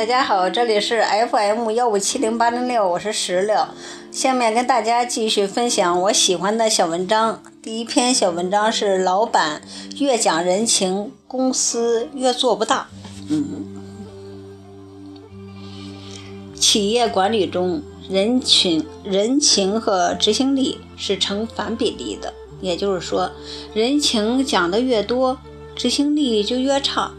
[0.00, 3.54] 大家好，这里是 FM 幺五七零八零六，我是石榴。
[4.10, 7.42] 下面跟大家继续分享我喜欢的小文章。
[7.62, 9.60] 第一篇小文章是：老板
[9.98, 12.88] 越讲人情，公司越做不大。
[13.28, 13.66] 嗯，
[16.54, 22.32] 企业管理中，人情、人情和执行力是成反比例的。
[22.62, 23.30] 也就是说，
[23.74, 25.36] 人情讲的越多，
[25.76, 27.12] 执行力就越差。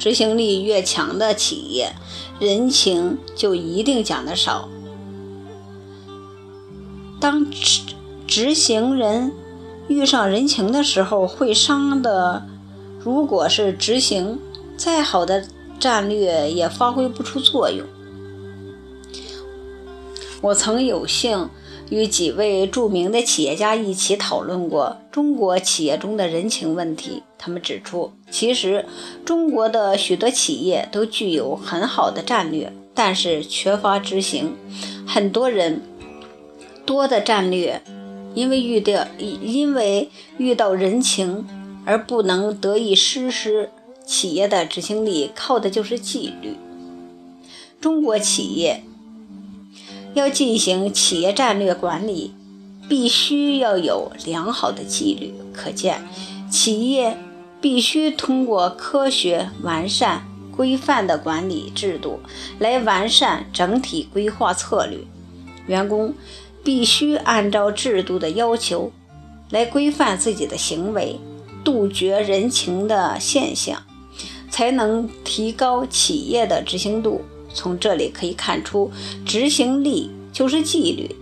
[0.00, 1.94] 执行力越强的企业，
[2.40, 4.68] 人情就一定讲得少。
[7.20, 7.82] 当执
[8.26, 9.32] 执行人
[9.86, 12.44] 遇上人情的时候，会伤的。
[12.98, 14.40] 如果是执行，
[14.76, 15.46] 再好的
[15.78, 17.86] 战略也发挥不出作用。
[20.40, 21.50] 我曾有幸。
[21.90, 27.24] 与几位著名的企业家一起讨论过中国企业中的人情问题。
[27.42, 28.84] 他们指出，其实
[29.24, 34.54] 中国的许多企业都具有很好的战略，但是缺乏执行。
[35.06, 35.80] 很多人
[36.84, 37.80] 多的战略，
[38.34, 41.46] 因为遇到因为遇到人情
[41.86, 43.70] 而不能得以实施。
[44.04, 46.56] 企业的执行力靠的就是纪律。
[47.80, 48.82] 中国企业。
[50.12, 52.34] 要进行企业战略管理，
[52.88, 55.32] 必须要有良好的纪律。
[55.52, 56.02] 可见，
[56.50, 57.16] 企业
[57.60, 60.24] 必须通过科学、完善、
[60.56, 62.20] 规范的管理制度
[62.58, 64.98] 来完善整体规划策略。
[65.66, 66.14] 员工
[66.64, 68.90] 必须按照制度的要求
[69.50, 71.18] 来规范自己的行为，
[71.62, 73.82] 杜绝人情的现象，
[74.50, 77.22] 才能提高企业的执行度。
[77.52, 78.90] 从这里可以看出，
[79.26, 81.16] 执行力就是纪律，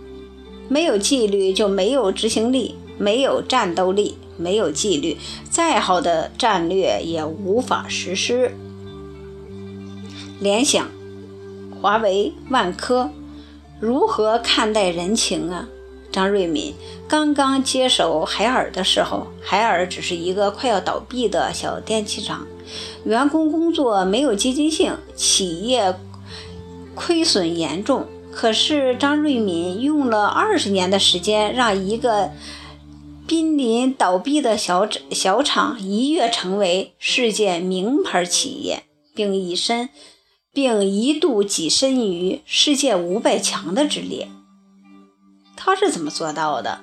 [0.67, 5.17] 没有纪律就没有执行力，没有战斗力，没有纪律，
[5.51, 8.55] 再好的战略也无法实施。
[10.39, 10.87] 联想、
[11.79, 13.11] 华为、万科
[13.79, 15.67] 如何看待人情啊？
[16.11, 16.73] 张瑞敏
[17.07, 22.47] 刚刚接手海尔的时候，海尔只是一个快要倒闭的小电器厂，
[23.03, 25.95] 员工工作没有积极性，企业。
[26.95, 32.31] 亏损严重，可是张瑞敏用了二十年的时间，让一个
[33.29, 39.89] 濒临倒闭的小小厂一跃成为世界名牌企业，并一身，
[40.51, 44.27] 并一度跻身于世界五百强的之列。
[45.55, 46.81] 他是怎么做到的？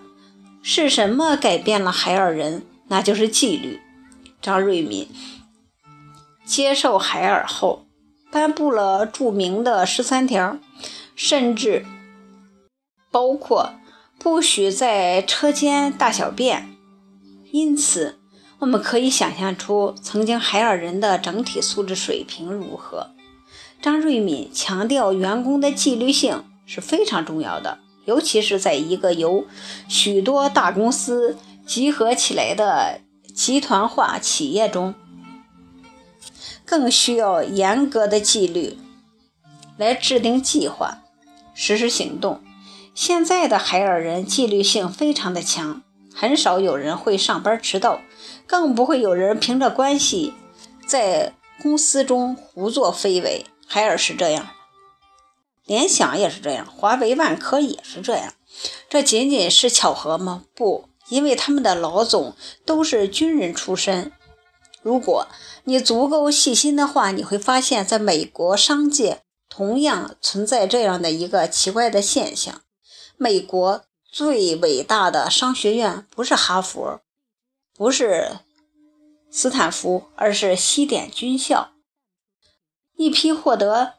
[0.63, 2.63] 是什么改变了海尔人？
[2.87, 3.81] 那就是纪律。
[4.41, 5.09] 张瑞敏
[6.45, 7.83] 接受海尔后。
[8.31, 10.59] 颁布了著名的十三条，
[11.15, 11.87] 甚至
[13.11, 13.73] 包括
[14.27, 16.77] 不许在车间大小便。
[17.53, 18.19] 因此，
[18.59, 23.11] 我们可以想象出曾经海尔人的整体素质水平如何。
[23.81, 29.45] 张瑞敏强调，员工的纪律性是非常重要的，尤其是在一个由
[29.87, 33.01] 许多大公司集合起来的
[33.33, 34.93] 集团化企业中。
[36.65, 38.77] 更需要严格的纪律
[39.77, 40.99] 来制定计划、
[41.55, 42.41] 实施行动。
[42.97, 45.83] 现在的海尔人纪律性非常的强，
[46.15, 48.01] 很少有人会上班迟到，
[48.47, 50.33] 更不会有人凭着关系
[50.89, 53.45] 在公司中胡作非为。
[53.67, 54.49] 海尔是这样，
[55.67, 58.33] 联想也是这样，华为、万科也是这样。
[58.89, 60.45] 这仅仅是巧合吗？
[60.55, 64.11] 不，因为他们的老总都是军人出身。
[64.81, 65.29] 如果
[65.65, 69.21] 你足够细心的话，你会发现，在美国商界
[69.51, 72.63] 同样存在这样的一个奇怪的现象：
[73.19, 77.01] 美国最伟大的商学院不是哈佛，
[77.75, 78.39] 不是
[79.31, 81.71] 斯坦福，而是西点军校。
[82.97, 83.95] 一批获得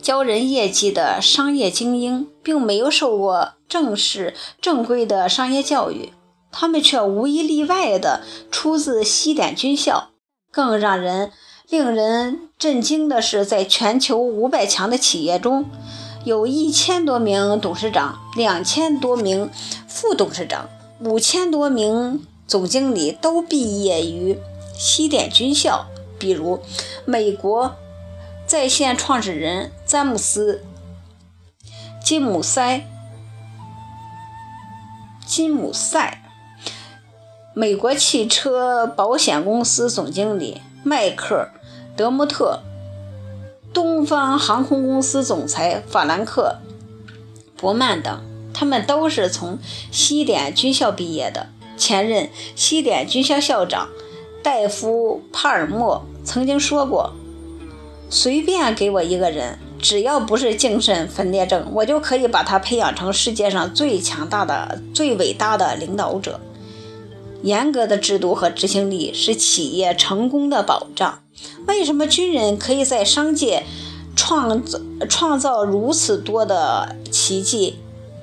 [0.00, 6.12] 骄人业绩的商业精英，并没有受过正式正规的商业教育。
[6.50, 10.10] 他们却无一例外地出自西点军校。
[10.50, 11.32] 更让人
[11.68, 15.70] 令人震惊的是，在全球五百强的企业中，
[16.24, 19.50] 有一千多名董事长、两千多名
[19.88, 20.68] 副董事长、
[21.00, 24.38] 五千多名总经理都毕业于
[24.74, 25.86] 西点军校。
[26.18, 26.60] 比如，
[27.04, 27.74] 美国
[28.46, 30.62] 在线创始人詹姆斯·
[32.04, 32.86] 金姆塞、
[35.26, 36.22] 金姆塞。
[37.54, 41.48] 美国汽车保险公司总经理迈克·
[41.96, 42.62] 德穆特，
[43.72, 46.58] 东方航空公司总裁法兰克·
[47.60, 48.20] 伯曼等，
[48.52, 49.58] 他们都是从
[49.90, 51.48] 西点军校毕业的。
[51.76, 53.88] 前任西点军校校长
[54.42, 57.12] 戴夫·帕尔默曾经说过
[58.10, 66.40] ：“随便给我一个人，只要不是精神分裂症，我就可以把他培养成世界上最强大的、最伟大的领导者。
[67.42, 71.20] 严格的制度和执行力是企业成功的保障。
[71.66, 73.64] 为什么军人可以在商界
[74.16, 74.78] 创造
[75.08, 77.76] 创造如此多的奇迹？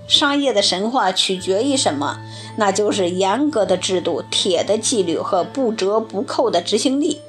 [0.07, 2.19] 商业的神话取决于什么？
[2.57, 7.19] 那就是严格的制度、铁的纪律和不折不扣的执行力。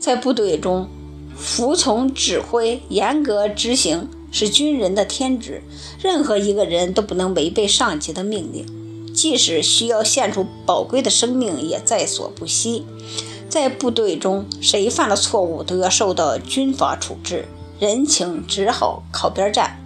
[0.00, 0.88] 在部队中，
[1.36, 5.62] 服从指挥、严格执行是军人的天职，
[6.02, 8.66] 任何一个人都不能违背上级的命令。
[9.14, 12.84] 即使需要献出宝贵的生命，也在所不惜。
[13.48, 17.46] 在部队中，谁犯了错误都要受到军法处置，
[17.78, 19.78] 人情只好靠边站。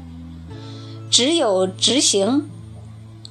[1.10, 2.48] 只有执行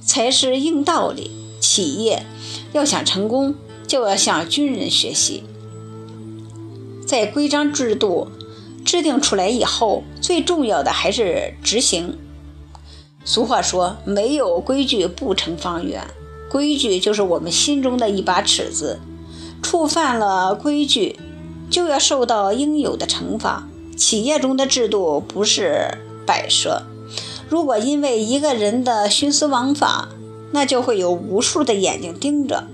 [0.00, 1.30] 才是硬道理。
[1.60, 2.24] 企业
[2.72, 3.54] 要想成功，
[3.86, 5.44] 就要向军人学习。
[7.06, 8.28] 在规章制度
[8.82, 12.16] 制定出来以后，最重要的还是执行。
[13.26, 16.06] 俗话说：“没有规矩不成方圆。”
[16.50, 18.98] 规矩就是我们心中的一把尺子，
[19.62, 21.18] 触犯了规矩，
[21.70, 23.68] 就要受到应有的惩罚。
[23.96, 26.82] 企业中的制度不是摆设，
[27.48, 30.08] 如果因为一个人的徇私枉法，
[30.52, 32.64] 那就会有无数的眼睛盯着。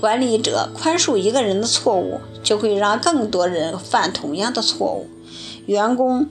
[0.00, 5.06] 管理者宽恕一个人的错误，就会让更多人犯同样的错误，
[5.66, 6.28] 员工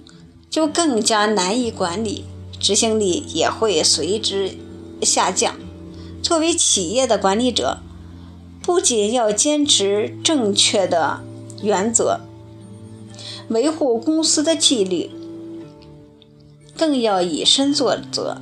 [0.49, 2.25] 就更加难以管理。
[2.59, 4.51] 执行力也会随之
[5.01, 5.55] 下降。
[6.21, 7.79] 作为企业的管理者，
[8.63, 11.19] 不仅要坚持正确的
[11.61, 12.21] 原则，
[13.49, 15.11] 维护公司的纪律，
[16.77, 18.37] 更要以身作则，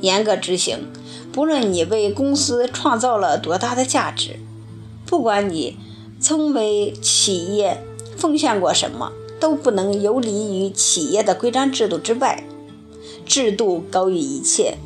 [0.00, 0.88] 严格执行。
[1.32, 4.40] 不论你为公司创造了多大的价值，
[5.06, 5.76] 不管你
[6.18, 7.80] 曾为企业
[8.16, 12.42] 奉献过什么，都不能游离于企业的规章制度之外。
[13.24, 14.78] 制度高于一切，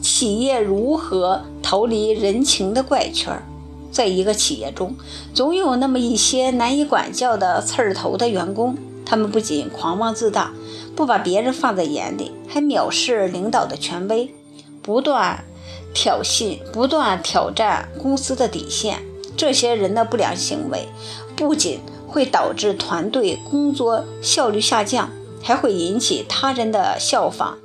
[0.00, 3.42] 企业如何逃离人情的怪圈？
[3.90, 4.94] 在一个企业中，
[5.34, 10.52] 总有那么一些难以管教的刺儿头的员工，他们不仅狂妄自大，
[10.94, 14.32] 不把别人放在眼里，还藐视领导的权威，
[14.80, 15.44] 不断
[15.92, 19.00] 挑衅，不断挑战公司的底线。
[19.36, 20.88] 这些人的不良行为，
[21.34, 25.10] 不仅会导致团队工作效率下降，
[25.42, 27.58] 还会引起他人的效仿。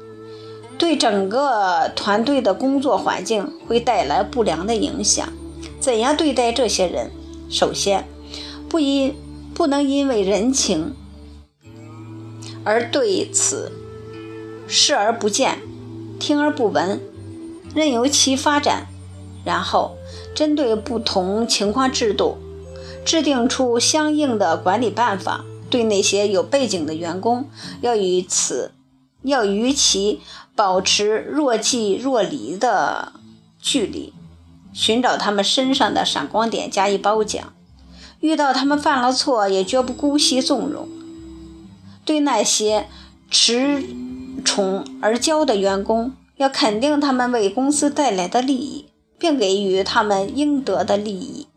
[0.78, 5.28] 对整个团队的工作环境会带来不良的影响。
[5.86, 7.12] 怎样对待这些人？
[7.48, 8.08] 首先，
[8.68, 9.16] 不因
[9.54, 10.96] 不能因为人情
[12.64, 13.72] 而对此
[14.68, 15.60] 视而不见、
[16.20, 17.00] 听而不闻，
[17.76, 18.88] 任由其发展。
[19.44, 19.96] 然后，
[20.34, 22.40] 针对不同情况制度，
[23.06, 25.46] 制定出相应的管理办法。
[25.70, 27.48] 对那些有背景的员工，
[27.82, 28.72] 要与此。
[29.22, 30.22] 要与其
[30.56, 33.14] 保持若即若离的
[33.62, 34.14] 距离，
[34.76, 37.54] 寻找他们身上的闪光点加以褒奖。
[38.20, 40.90] 遇到他们犯了错，也绝不姑息纵容。
[42.04, 42.88] 对那些
[43.32, 43.86] 恃
[44.44, 51.48] 宠而骄的员工，要肯定他们为公司带来的利益，并给予他们应得的利益，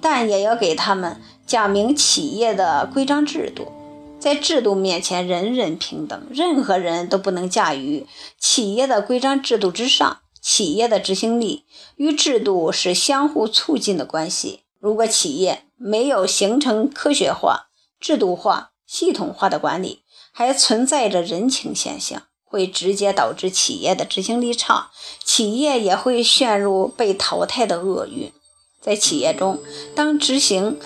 [0.00, 3.72] 但也要给他们讲明企业的规章制度。
[4.20, 8.06] 在制度面前，人人平等，任何人都不能驾驭
[8.38, 10.18] 企业的规章制度之上。
[10.40, 11.66] 企业的执行力
[12.02, 14.62] 与制度是相互促进的关系。
[14.80, 17.68] 如果企业没有形成科学化、
[18.00, 24.90] 制度化、系统化的管理，还存在着人情现象，会直接导致企业的执行力差，
[25.24, 28.32] 企业也会陷入被淘汰的厄运。
[28.80, 29.60] 在企业中，
[29.94, 30.80] 当执行。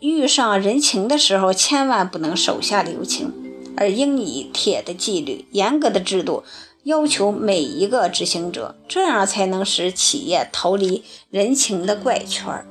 [0.00, 3.32] 遇上人情的时候，千万不能手下留情，
[3.76, 6.42] 而应以铁的纪律、严格的制度
[6.84, 12.66] 要求每一个执行者，这样才能使企业逃离人情的怪圈儿。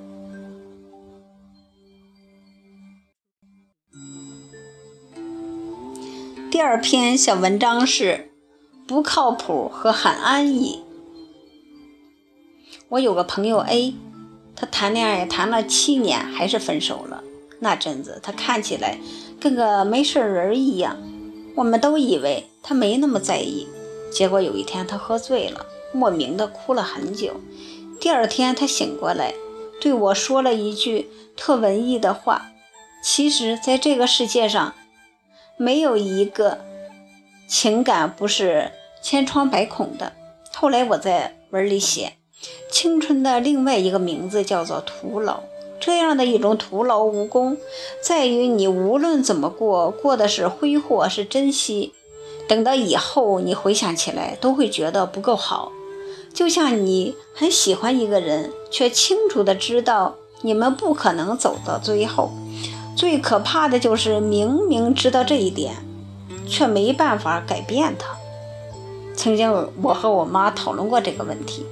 [6.51, 8.31] 第二篇小文章是
[8.85, 10.81] 不靠谱和很安逸。
[12.89, 13.95] 我有个朋友 A。
[14.53, 17.23] 他谈恋爱谈了七年，还是分手了。
[17.59, 18.99] 那阵子他看起来
[19.39, 20.97] 跟个没事人一样，
[21.55, 23.65] 我们都以为他没那么在意。
[24.11, 27.39] 结果有一天他喝醉了，莫名的哭了很久。
[27.99, 29.33] 第二天他醒过来，
[29.79, 32.51] 对我说了一句特文艺的话
[33.01, 34.75] ：“其实，在这个世界上，
[35.57, 36.59] 没有一个
[37.47, 40.13] 情感不是千疮百孔的。”
[40.53, 42.13] 后来我在文里写。
[42.71, 45.41] 青春的另外一个名字叫做徒劳。
[45.79, 47.57] 这样的一种徒劳无功，
[48.01, 51.93] 在于你无论怎么过，过的是挥霍，是珍惜。
[52.51, 55.71] 等到以后你回想起来，都会觉得不够好。
[56.33, 62.29] 就像你很喜欢一个人，却清楚的知道你们不可能走到最后。
[62.93, 65.75] 最可怕的就是明明知道这一点，
[66.45, 68.17] 却没办法改变他。
[69.15, 71.65] 曾经我和我妈讨论过这个问题，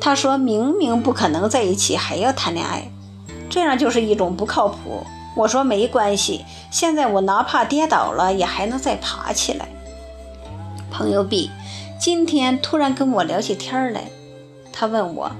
[0.00, 2.90] 她说明明不可能在一起，还要谈恋爱。
[3.50, 5.04] 这样就是一种不靠谱。
[5.36, 9.68] 我说没关系，现在我哪怕跌倒了，也还能再爬起来。
[10.96, 11.50] 朋友 B
[11.98, 14.12] 今天突然跟我聊起天来，
[14.72, 15.32] 他问我：“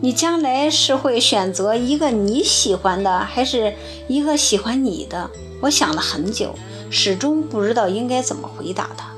[0.00, 3.74] 你将来是会选择一个你喜欢的，还是
[4.06, 5.28] 一个喜欢你的？”
[5.60, 6.54] 我想了很久，
[6.88, 9.08] 始终不知道应该怎么回答他。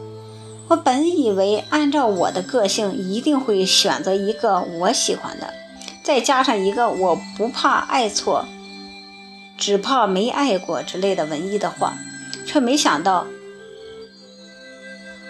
[0.69, 5.53] 我本以为按照我的个性，一定会选择一个我喜欢的。
[6.03, 8.47] 再加上一个我不怕爱错，
[9.59, 11.99] 只怕没爱过之类的文艺的话，
[12.47, 13.27] 却没想到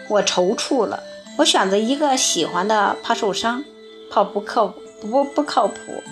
[0.09, 1.03] 我踌躇了。
[1.39, 3.65] 我选择一个喜欢的，怕受伤，
[4.11, 6.03] 怕不靠不不靠谱；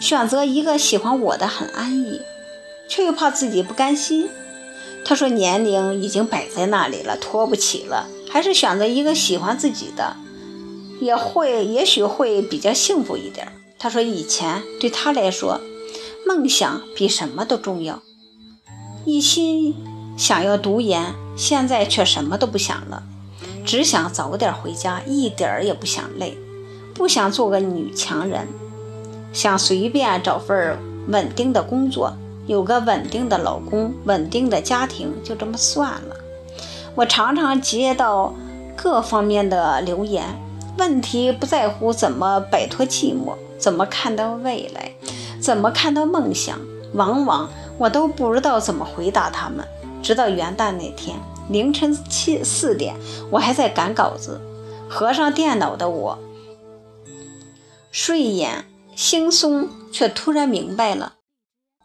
[0.00, 2.20] 选择一个喜欢我的，很安逸，
[2.88, 4.28] 却又怕自己不甘心。
[5.04, 10.16] 他说年龄已经摆在那里了，拖不起了，还是选择一个喜欢自己的，
[11.00, 13.52] 也会也许会比较幸福一点。
[13.78, 15.60] 他说：“以前对他来说，
[16.26, 18.02] 梦想比什么都重要，
[19.04, 19.74] 一心
[20.16, 21.14] 想要读研。
[21.36, 23.02] 现在却什么都不想了，
[23.64, 26.36] 只想早点回家，一点儿也不想累，
[26.92, 28.46] 不想做个女强人，
[29.32, 30.78] 想随便找份
[31.08, 32.12] 稳定的工作，
[32.46, 36.16] 有个稳定的老公，稳定的家庭，就这么算了。”
[36.94, 38.34] 我常常接到
[38.76, 40.24] 各方面的留言，
[40.78, 43.34] 问题不在乎怎么摆脱寂寞。
[43.58, 44.92] 怎么看到未来？
[45.40, 46.58] 怎么看到梦想？
[46.92, 49.66] 往往我都不知道怎么回答他们。
[50.02, 51.16] 直到元旦那天
[51.50, 52.96] 凌晨七四点，
[53.32, 54.40] 我还在赶稿子，
[54.88, 56.18] 合上电脑的我，
[57.90, 58.64] 睡眼
[58.96, 61.16] 惺忪，却突然明白了：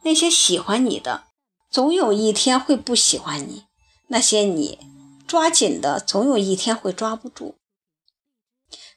[0.04, 1.26] 那些喜欢你的，
[1.70, 3.66] 总有一天会不喜欢你；
[4.08, 4.80] 那些你
[5.28, 7.56] 抓紧的，总有一天会抓不住；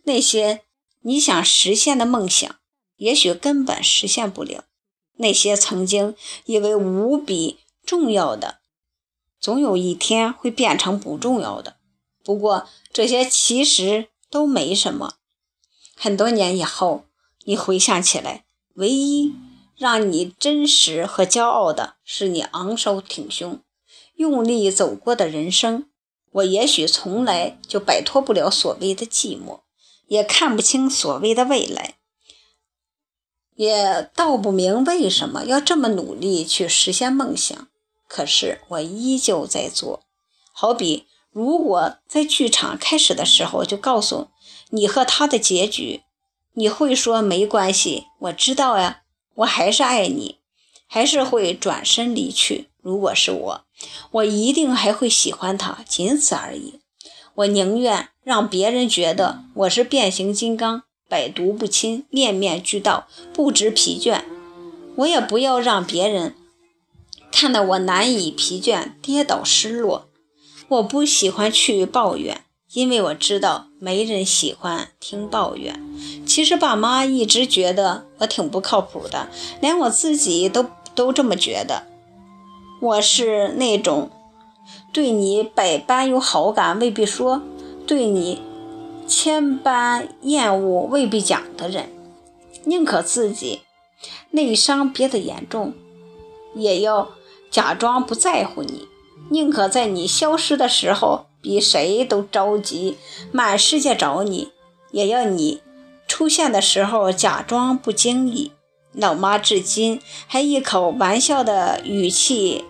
[0.04, 0.62] 那些
[1.00, 2.54] 你想实现的梦想。
[2.96, 4.62] 也许根本实现不了。
[5.16, 6.14] 那些曾经
[6.44, 8.60] 以为无比重要的，
[9.42, 11.74] 总有一天会变成不重要的。
[12.22, 15.14] 不过这些其实都没什么。
[15.96, 17.04] 很多年以后，
[17.44, 18.44] 你回想起来，
[18.74, 19.34] 唯一
[19.76, 23.60] 让你真实和骄傲的是你昂首挺胸、
[24.14, 25.88] 用力走过的人生。
[26.30, 29.62] 我也许从来就摆脱不了所谓的寂寞，
[30.06, 31.96] 也看不清所谓的未来。
[33.56, 37.68] 也道不明为什么要这么努力去实现梦想，
[38.12, 40.02] 可是我依旧在做。
[40.52, 44.28] 好比如果在剧场开始的时候就告诉
[44.68, 46.02] 你和他的结局，
[46.52, 49.04] 你会说没关系，我知道呀，
[49.36, 50.36] 我还是爱你，
[50.86, 52.68] 还是会转身离去。
[52.82, 53.64] 如果是我，
[54.10, 56.80] 我一定还会喜欢他，仅此而已。
[57.36, 60.82] 我宁愿让别人觉得我是变形金刚。
[61.08, 64.22] 百毒不侵，面面俱到，不知疲倦。
[64.96, 66.34] 我也不要让别人
[67.32, 70.08] 看得我难以疲倦、跌倒失落。
[70.68, 75.82] 我不喜欢去抱怨，因为我知道没人喜欢听抱怨。
[76.24, 79.28] 其实爸妈一直觉得我挺不靠谱的，
[79.60, 81.82] 连我自己都都这么觉得。
[82.80, 84.10] 我是那种
[84.92, 87.42] 对你百般有好感，未必说
[87.86, 88.40] 对你。
[89.04, 91.90] 千般厌恶未必讲的人，
[92.64, 93.60] 宁可自己
[94.30, 95.74] 内伤憋得严重，
[96.54, 97.10] 也要
[97.52, 98.88] 假装不在乎你；
[99.30, 102.96] 宁可在你消失的时候比谁都着急，
[103.30, 104.50] 满世界找你，
[104.90, 105.60] 也要你
[106.08, 108.52] 出现的时候假装不经意。
[108.92, 112.64] 老妈至今还一口玩笑的语气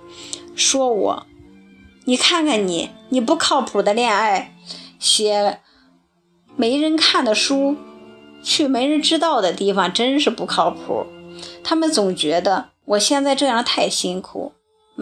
[0.54, 1.26] 说我
[2.04, 4.54] ：“你看看你，你不靠谱的恋爱
[4.98, 5.60] 写。”
[6.54, 7.76] 没人看的书，
[8.42, 11.06] 去没人知道的地方，真是不靠谱。
[11.64, 14.52] 他们总觉得我现在这样太辛苦，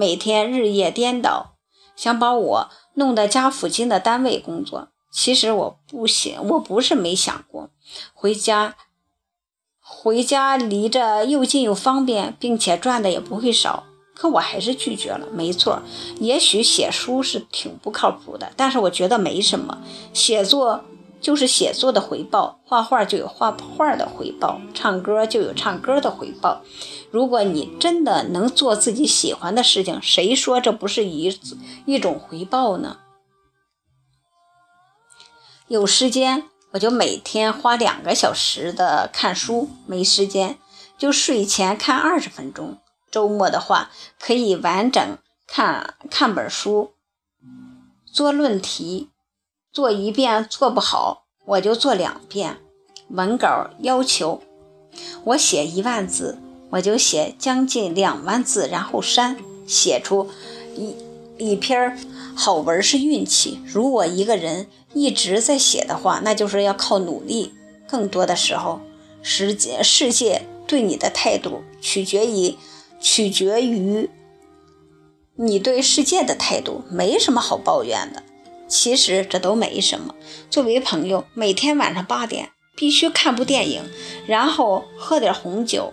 [0.00, 1.56] 每天日夜颠倒，
[1.94, 4.88] 想把我弄到家附近的单位工作。
[5.12, 7.68] 其实我不想，我不是没想过
[8.14, 8.76] 回家，
[9.78, 13.84] 回家离着又近又方便，并且赚的也不会少。
[14.14, 15.26] 可我还是拒绝了。
[15.34, 15.82] 没错，
[16.18, 19.82] 也许写书是挺不靠谱的，但是我觉得没什么，
[20.14, 20.82] 写作。
[21.20, 26.62] 就是写作的回报，画画就有画画的回报，唱歌就有唱歌的回报。
[27.10, 31.38] 如果你真的能做自己喜欢的事情，谁说这不是一
[31.84, 32.98] 一种回报呢？
[35.68, 40.58] 有时间我就每天花两个小时的看书，没时间
[40.96, 42.78] 就睡前看二十分钟。
[43.10, 46.94] 周末的话，可以完整看看本书，
[48.06, 49.10] 做论题。
[49.72, 52.58] 做一遍做不好，我就做两遍。
[53.08, 54.40] 文稿要求
[55.24, 56.38] 我写一万字，
[56.70, 59.36] 我就写将近两万字，然后删。
[59.66, 60.28] 写出
[60.74, 60.96] 一
[61.38, 61.96] 一篇
[62.34, 63.60] 好文是运气。
[63.64, 67.54] 如果一个人一直在写的话，那就是要靠努力。
[67.86, 68.80] 更多的时候，
[69.22, 72.56] 世界世界对你的态度取决于
[73.00, 74.10] 取决于
[75.36, 78.24] 你对世界的态度，没什么好抱怨的。
[78.70, 80.14] 其实这都没什么。
[80.48, 83.82] 作为朋友，每天晚上八点必须看部电影，
[84.26, 85.92] 然后喝点红酒，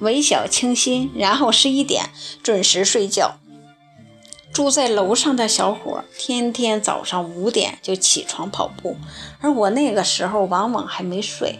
[0.00, 2.10] 微笑清新，然后十一点
[2.42, 3.38] 准时睡觉。
[4.52, 8.96] 住在楼上的小伙，天天早上五点就起床跑步，
[9.40, 11.58] 而我那个时候往往还没睡。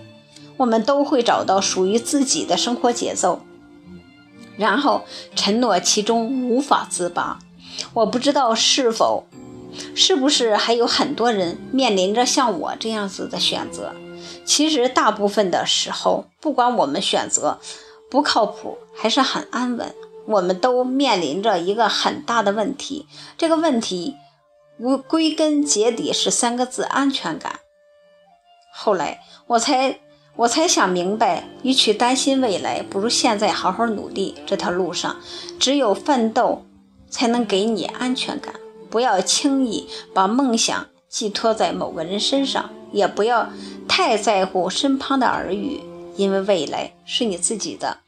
[0.59, 3.41] 我们都会找到属于自己的生活节奏，
[4.59, 7.39] 然后沉落其中无法自拔。
[7.95, 9.25] 我不知道是否。
[9.95, 13.93] 是不是还有很多人面临着像我这样子的选择？
[14.45, 17.59] 其实大部分的时候，不管我们选择
[18.11, 19.95] 不靠谱还是很安稳，
[20.27, 23.07] 我们都面临着一个很大的问题。
[23.39, 24.17] 这个问题
[24.79, 27.61] 无归根结底是三个字：安全感。
[28.73, 30.01] 后来我才
[30.37, 34.35] 我才想明白，与其担心未来，不如现在好好努力。
[34.47, 35.17] 这条路上，
[35.59, 36.65] 只有奋斗
[37.09, 38.55] 才能给你安全感。
[38.91, 43.49] 不要轻易把梦想寄托在某个人身上，也不要
[43.89, 45.81] 太在乎身旁的耳语，
[46.17, 47.99] 因为未来是你自己的，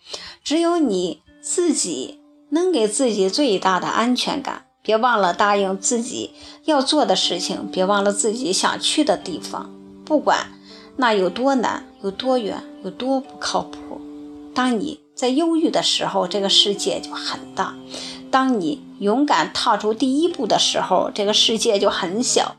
[0.42, 2.20] 只有你自己
[2.50, 4.66] 能给自己最大的安全感。
[4.84, 6.32] 别忘了答应自己
[6.64, 9.72] 要做的事情，别忘了自己想去的地方，
[10.04, 10.58] 不管
[10.96, 14.00] 那有多难、有多远、有多不靠谱。
[14.52, 17.76] 当你在忧郁的时候，这个世界就很大。
[18.28, 22.54] 当你勇敢踏出第一步的时候，这个世界就很小。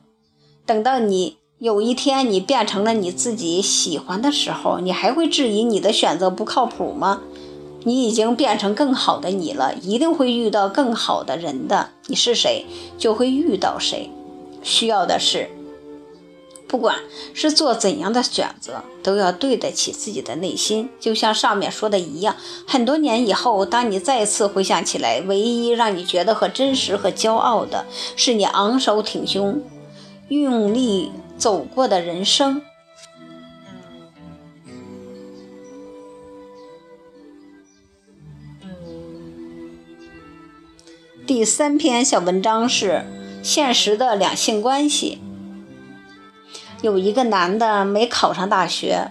[0.66, 7.22] 等到你有一天你变成了你自己喜欢的时候，你还会质疑你的选择不靠谱吗？
[7.86, 11.92] 你已经变成更好的你了，一定会遇到更好的人的。
[12.08, 12.66] 你是谁，
[12.98, 14.10] 就会遇到谁。
[14.62, 15.50] 需要的是。
[16.74, 16.98] 不管
[17.36, 20.90] 是做怎样的选择，都要对得起自己的内心。
[21.00, 22.36] 就像上面说的一样，
[22.68, 29.62] 很多年以后，当你再次回想起来，唯一让你觉得和真实和骄傲的，是你昂首挺胸、
[30.30, 32.64] 用力走过的人生。
[41.28, 43.06] 第三篇小文章是
[43.44, 45.20] 现实的两性关系。
[46.84, 49.10] 有一个男的没考上大学，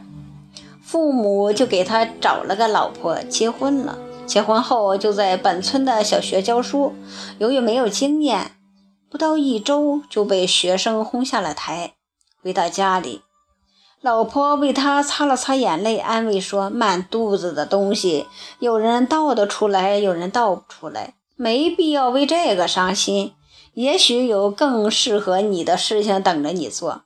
[0.82, 3.98] 父母就给他找了个老婆结婚了。
[4.26, 6.94] 结婚后就在本村的小学教书，
[7.38, 8.52] 由于没有经验，
[9.08, 11.94] 不到一周就被学生轰下了台。
[12.42, 13.22] 回到家里，
[14.02, 18.26] 老婆为他擦了擦眼泪，安慰说：“满肚子的东西，
[18.58, 23.32] 有人倒得出来，有人倒不出来，没必要为这个伤心。
[23.72, 27.04] 也许有更适合你的事情等着你做。”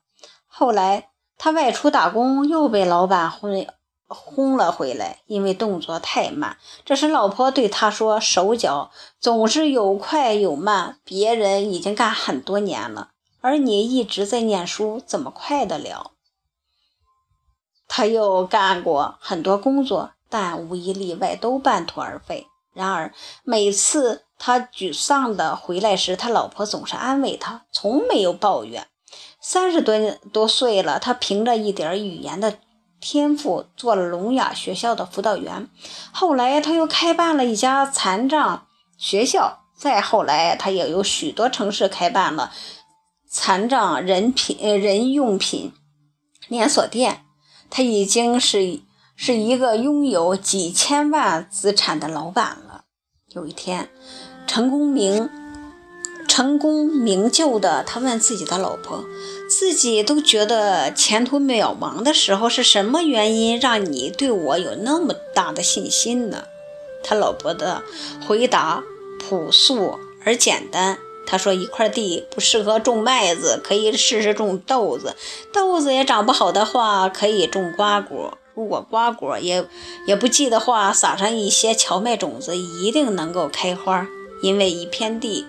[0.59, 3.67] 后来，他外出打工，又被老板轰
[4.09, 6.57] 轰了回来，因为动作太慢。
[6.83, 8.91] 这时，老婆对他说：“手脚
[9.21, 13.11] 总是有快有慢，别人已经干很多年了，
[13.43, 16.13] 而你一直在念书，怎么快得了？”
[17.87, 22.47] 他又干过很多工作，但无一例外都半途而废。
[22.73, 23.13] 然而，
[23.45, 28.89] 每次他沮丧的回来时，他老婆总是安慰他，从没有抱怨。
[29.49, 29.95] 三十多
[30.33, 32.59] 多岁了，他凭着一点语言的
[32.99, 35.69] 天赋做了聋哑学校的辅导员。
[36.11, 38.67] 后来他又开办了一家残障
[38.99, 39.61] 学校。
[39.79, 42.53] 再后来，他也有许多城市开办了
[43.31, 45.73] 残障人品人用品
[46.49, 47.25] 连锁店。
[47.71, 48.81] 他已经是
[49.15, 52.83] 是一个拥有几千万资产的老板了。
[53.29, 53.91] 有一天，
[54.49, 55.31] 成功名
[56.27, 59.05] 成功名就的他问自己的老婆。
[59.49, 66.45] 自己都觉得前途渺茫的时候，是什么原因让你对我有那么大的信心呢？
[67.05, 67.83] 他老婆的
[68.27, 68.83] 回答
[69.21, 75.11] 朴素而简单，他说：“一块地不适合种麦子，可以试试种豆子；
[75.53, 78.37] 豆子也长不好的话，可以种瓜果。
[78.55, 79.65] 如果瓜果也
[80.07, 84.09] 也不济的话，撒上一些荞麦种子，一定能够开花。
[84.43, 85.47] 因为一片地，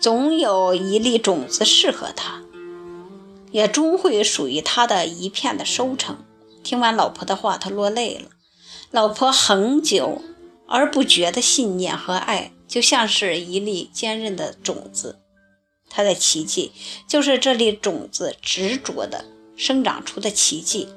[0.00, 2.41] 总有一粒种子适合它，
[3.52, 6.18] 也终会属于他的一片的收成。”
[6.64, 8.30] 听完老婆的话，他落泪了。
[8.90, 10.20] 老婆恒久
[10.66, 12.52] 而不绝的信念和爱。
[12.68, 15.18] 就像是一粒坚韧的种子，
[15.90, 16.72] 它的奇迹
[17.06, 19.26] 就是这粒种子执着的
[19.58, 20.88] 生长出的奇迹。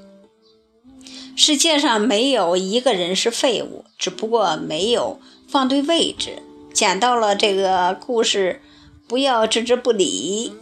[1.36, 6.41] 世界上没有一个人是废物，只不过没有放对位置。
[6.74, 8.62] 捡到了这个故事，
[9.06, 10.54] 不要置之不理，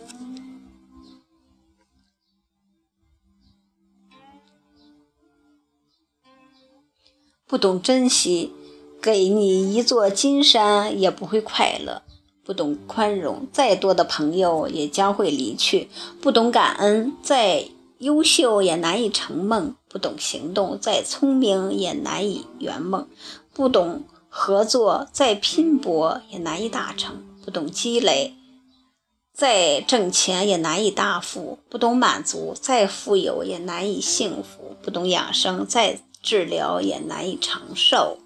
[7.54, 8.52] 不懂珍惜。
[9.00, 12.02] 给你一座金山也不会快乐，
[12.44, 15.88] 不懂宽容，再多的朋友也将会离去；
[16.20, 17.66] 不懂感恩，再
[18.00, 23.04] 优秀也难以成梦；不懂行动，再聪明也难以圆梦；
[23.54, 28.34] 不懂合作，再拼搏也难以达成；不懂积累，
[29.32, 38.18] 再挣钱也难以大富；不懂满足，再富有也难以幸福；不懂养生，再治疗也难以长寿。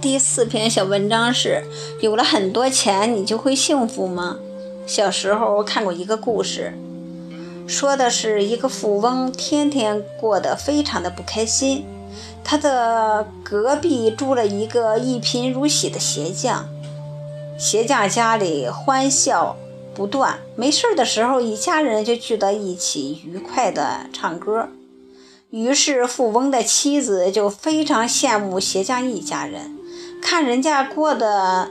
[0.00, 1.64] 第四篇小文章是：
[2.00, 4.36] 有了很多钱，你就会幸福吗？
[4.86, 6.74] 小时候看过一个故事，
[7.66, 11.84] 说的是一个富翁天天过得非常的不开心。
[12.44, 16.68] 他的隔壁住了一个一贫如洗的鞋匠，
[17.56, 19.56] 鞋匠家里欢笑
[19.94, 24.68] 不断，没事的时候一家人就聚到一起，愉快的唱歌。
[25.50, 29.78] 于是富翁的妻子就非常羡慕鞋匠一家人。
[30.20, 31.70] 看人家过得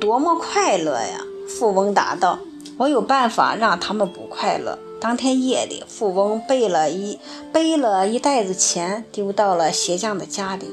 [0.00, 1.20] 多么快乐呀！
[1.46, 2.40] 富翁答道
[2.78, 7.18] ：“我有办法让他们不快乐。”当天夜里，富翁背了一
[7.52, 10.66] 背了一袋子钱，丢到了鞋匠的家里。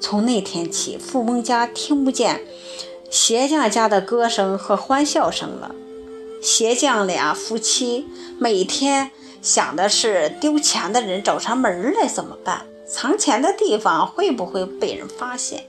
[0.00, 2.40] 从那天起，富翁家听不见
[3.10, 5.74] 鞋匠家的歌声和欢笑声了。
[6.40, 8.06] 鞋匠俩夫妻
[8.38, 9.10] 每天
[9.42, 12.64] 想的是：丢钱的人找上门来怎么办？
[12.86, 15.64] 藏钱的地方会不会被人发现？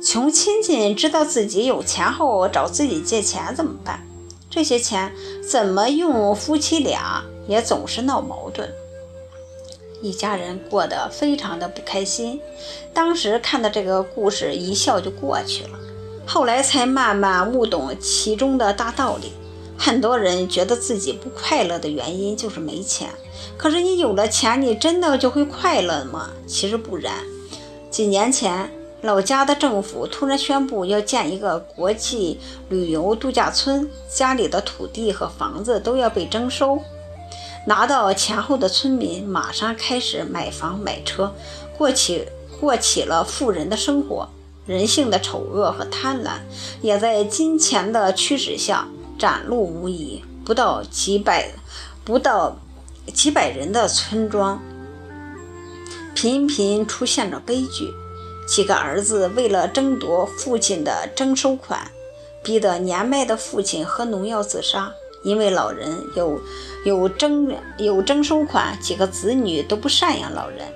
[0.00, 4.06] 穷亲戚知道自己有钱后找自己借钱怎么办？
[4.48, 5.12] 这些钱
[5.46, 6.32] 怎么用？
[6.34, 8.72] 夫妻俩也总是闹矛盾，
[10.00, 12.40] 一家人过得非常的不开心。
[12.94, 15.70] 当时看到这个故事，一笑就过去了。
[16.26, 19.32] 后来才慢慢悟懂其中的大道理。
[19.78, 23.08] 很多人觉得自己不快乐的原因就是没钱，
[23.56, 26.30] 可是你有了钱，你真的就会快乐吗？
[26.46, 27.14] 其实不然。
[27.90, 28.70] 几年前。
[29.02, 36.80] 老家的政府突然宣布要建一个国际旅游度假村，家里的土地和房子都要被征收。
[37.66, 41.32] 拿到钱后的村民马上开始买房买车，
[41.76, 42.26] 过起
[42.58, 44.28] 过起了富人的生活。
[44.66, 46.38] 人性的丑恶和贪婪
[46.82, 50.22] 也在金钱的驱使下展露无遗。
[50.44, 51.50] 不到几百，
[52.04, 52.56] 不到
[53.12, 54.60] 几百人的村庄，
[56.14, 57.92] 频频出现着悲剧。
[58.48, 61.90] 几个儿子为了争夺父亲的征收款，
[62.44, 64.92] 逼得年迈的父亲喝农药自杀。
[65.24, 66.40] 因为老人有
[66.84, 70.72] 有征有征收款，几个子女都不赡养老人，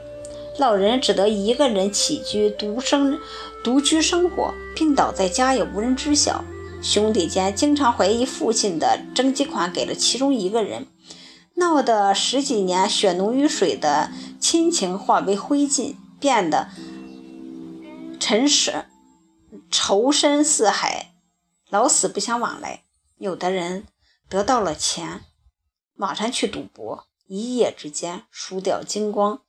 [0.60, 3.18] 老人只得一个人起居，独生
[3.64, 6.44] 独居生活，病倒在家也无人知晓。
[6.82, 10.86] 兄弟间经常怀疑父亲的征集款给了其中一个人，
[11.54, 16.68] 闹得十几年血浓于水的亲情化为灰烬，变得。
[18.20, 18.84] 陈氏
[19.70, 21.14] 仇深似海，
[21.70, 22.82] 老死不相往来。
[23.16, 23.86] 有的人
[24.28, 25.22] 得到了钱，
[25.94, 29.40] 马上去赌博，一夜之间输掉精光，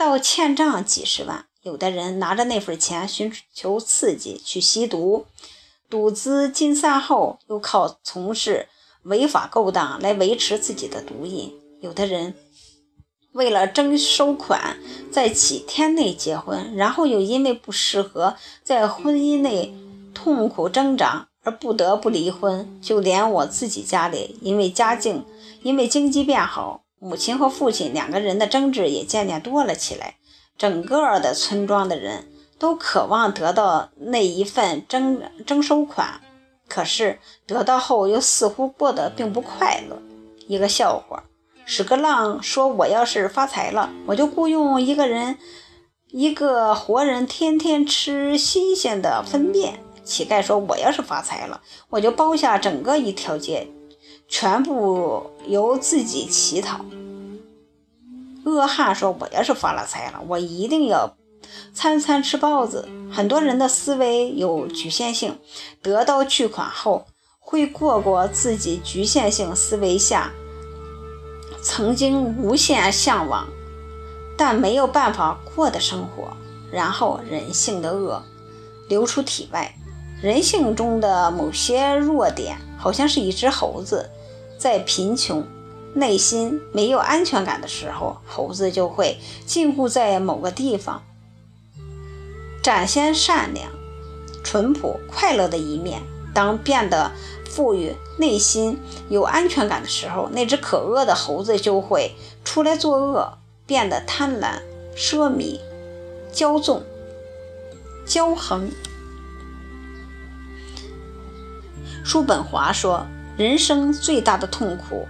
[0.00, 1.44] 到欠账几十万。
[1.60, 5.26] 有的人拿着那份钱寻求刺激，去吸毒，
[5.90, 8.66] 赌资尽散后，又靠从事
[9.02, 11.52] 违法勾当来维持自己的毒瘾。
[11.82, 12.34] 有的人。
[13.32, 14.78] 为了征收款，
[15.12, 18.34] 在几天内结婚，然后又因为不适合
[18.64, 19.72] 在婚姻内
[20.12, 22.80] 痛苦挣扎而不得不离婚。
[22.80, 25.24] 就连我自己家里，因为家境，
[25.62, 30.16] 因为经济变好，母亲和父亲两个人的争执也渐渐多了起来。
[30.56, 32.26] 整个的村庄的人
[32.58, 36.20] 都渴望得到那一份征征收款，
[36.68, 39.98] 可是得到后又似乎过得并不快乐。
[40.46, 41.24] 一个笑话。
[41.64, 45.38] 屎壳郎说：“我要是发财了，我就雇佣一个人，
[46.08, 53.68] 一个活人，天天吃新鲜的粪便。”乞丐说：“我要是发财了，我就包下整个一条街，
[54.30, 56.80] 全部由自己乞讨。”
[58.46, 61.14] 恶汉说：“我要是发了财了，我一定要
[61.74, 65.36] 餐餐吃包子。”很多人的思维有局限性，
[65.82, 67.06] 得到巨款后，
[67.40, 70.30] 会过过自己局限性思维下
[71.60, 73.48] 曾经无限向往
[74.38, 76.28] 但没有办法过的生活，
[76.72, 78.22] 然后人性的恶
[78.88, 79.74] 流出体外。
[80.22, 84.08] 人性中的某些弱点，好像是一只猴子，
[84.60, 85.44] 在贫穷。
[85.92, 91.02] 内心没有安全感的时候，猴子就会禁锢在某个地方，
[92.62, 93.72] 展现善良、
[94.44, 96.02] 淳朴、快乐的一面。
[96.32, 97.10] 当变得
[97.44, 104.60] 富裕、内心有安全感的时候，那只可恶的猴子就会出来作恶，变得贪婪、
[104.94, 105.58] 奢靡、
[106.32, 106.84] 骄纵、
[108.06, 108.70] 骄横。
[112.04, 113.04] 叔本华说
[113.40, 115.08] ：“人生最大的痛苦。”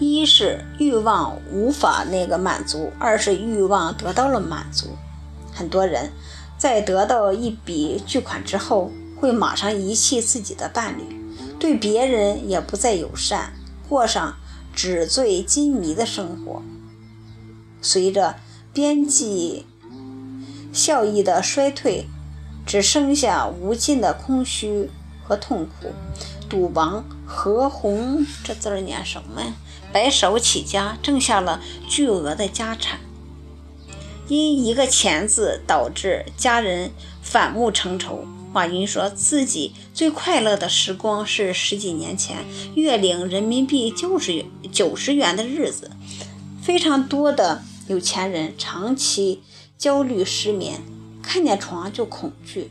[0.00, 4.88] 一是欲望无法那个满足，二是欲望得到了满足。
[5.52, 6.10] 很多人
[6.58, 8.90] 在得到一笔巨款之后，
[9.20, 11.16] 会马上遗弃自己的伴侣，
[11.60, 13.52] 对别人也不再友善，
[13.88, 14.34] 过上
[14.74, 16.60] 纸醉金迷的生活。
[17.80, 18.34] 随着
[18.72, 19.64] 边际
[20.72, 22.08] 效益的衰退，
[22.66, 24.90] 只剩下无尽的空虚
[25.22, 25.92] 和痛苦。
[26.48, 29.54] 赌王何鸿这字儿念什么呀？
[29.92, 33.00] 白手起家，挣下了巨额的家产。
[34.28, 36.90] 因一个“钱”字，导致家人
[37.22, 38.24] 反目成仇。
[38.52, 42.44] 马云说自己最快乐的时光是十几年前
[42.76, 45.90] 月领人民币九十九十元的日子。
[46.62, 49.42] 非常多的有钱人长期
[49.76, 50.80] 焦虑失眠，
[51.22, 52.70] 看见床就恐惧，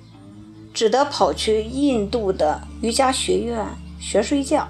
[0.73, 3.67] 只得跑去印度的瑜伽学院
[4.03, 4.67] 学睡觉。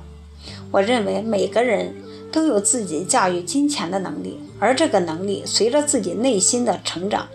[0.71, 1.95] 我认为每个人。
[2.33, 7.27] 都有自己驾驭金钱的能力，而这个能力随着自己内心的成长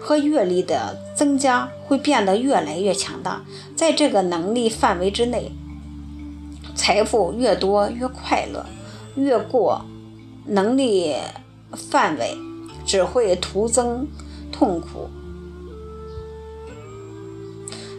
[0.00, 3.44] 和阅历的增加，会变得越来越强大。
[3.76, 5.52] 在这个能力范围之内，
[6.74, 8.64] 财富越多越快乐，
[9.14, 9.84] 越过
[10.46, 11.14] 能力
[11.74, 12.34] 范围
[12.86, 14.08] 只会徒增
[14.50, 15.10] 痛苦。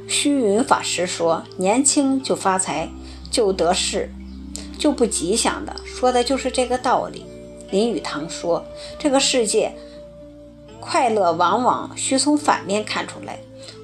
[0.08, 2.89] 虚云法师说：“年轻就发财，
[3.38, 4.10] 就得势。”
[4.80, 7.26] 就不吉祥的，说的就是这个道理。
[7.71, 8.63] 林语堂说
[8.97, 9.73] ：“这个世界
[10.80, 13.39] 快乐往往需从反面看出来，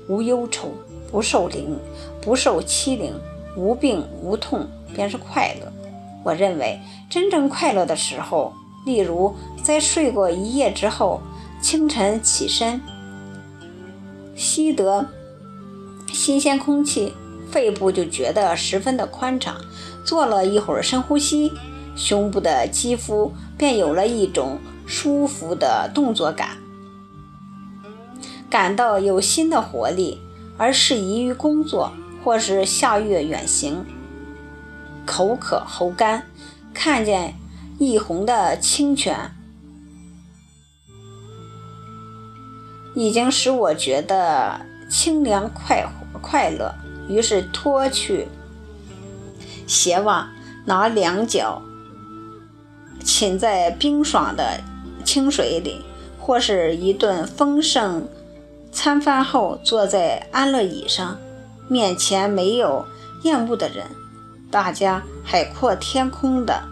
[0.07, 0.71] 无忧愁，
[1.11, 1.77] 不受凌，
[2.21, 3.13] 不受欺凌，
[3.57, 5.71] 无病无痛，便是快乐。”
[6.23, 8.53] 我认为，真正快乐的时候，
[8.85, 11.21] 例如在睡过一夜之后，
[11.61, 12.79] 清晨起身，
[14.35, 15.07] 吸得
[16.13, 17.13] 新鲜空气，
[17.53, 19.55] 肺部就觉得十分的宽敞。
[20.03, 21.53] 做了一会儿深呼吸，
[21.95, 26.57] 胸部的肌肤便有了一种舒服的动作感，
[28.49, 30.19] 感到有新的活力，
[30.57, 33.85] 而适宜于工作或是下月远行。
[35.05, 36.27] 口渴喉干，
[36.73, 37.35] 看见
[37.79, 39.31] 一泓的清泉，
[42.93, 45.87] 已经使我觉得清凉快
[46.21, 46.75] 快乐，
[47.07, 48.27] 于是脱去。
[49.65, 50.29] 鞋袜，
[50.65, 51.61] 拿两脚
[52.99, 54.59] 浸在冰爽的
[55.05, 55.81] 清水里，
[56.19, 58.07] 或是一顿丰盛
[58.71, 61.17] 餐饭后，坐在安乐椅上，
[61.67, 62.85] 面前没有
[63.23, 63.85] 厌恶的人，
[64.51, 66.63] 大家海阔天空的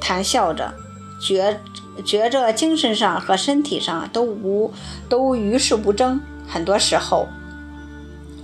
[0.00, 0.74] 谈笑着，
[1.20, 1.60] 觉
[2.04, 4.72] 觉着精神上和身体上都无
[5.08, 6.20] 都与世无争。
[6.48, 7.28] 很多时候，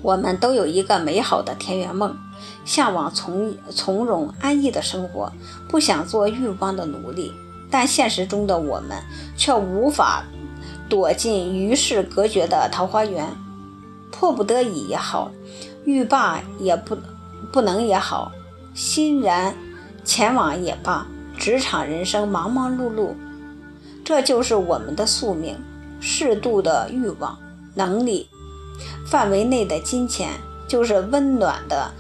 [0.02, 2.16] 我们都有一个美好的田园梦。
[2.64, 5.32] 向往从从容安逸的生活，
[5.68, 7.32] 不想做欲望的奴隶，
[7.70, 9.02] 但现实中的我们
[9.36, 10.24] 却无法
[10.88, 13.26] 躲进与世隔绝的桃花源。
[14.10, 15.30] 迫不得已也好，
[15.84, 16.96] 欲罢也不
[17.52, 18.30] 不能也好，
[18.74, 19.54] 欣然
[20.04, 21.06] 前往也罢，
[21.38, 23.14] 职场人生忙忙碌碌，
[24.04, 25.56] 这就是我们的宿命。
[26.02, 27.38] 适度的欲望、
[27.74, 28.26] 能力
[29.10, 31.90] 范围内的金钱，就是温暖的。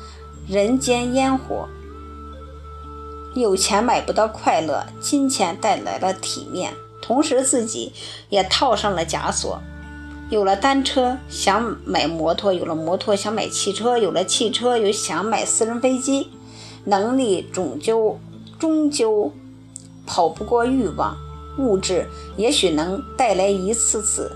[0.48, 1.68] 人间烟火，
[3.34, 7.92] 有钱买不到快乐，金钱带来了体面，同时自己
[8.28, 9.60] 也套上了枷锁。
[10.28, 16.30] 有了单车，想买摩托；有了摩托，想买汽车；有了汽车，又想买私人飞机。
[16.84, 18.18] 能力终究
[18.58, 19.32] 终究
[20.06, 21.16] 跑不过欲望。
[21.58, 24.32] 物质也许能带来一次次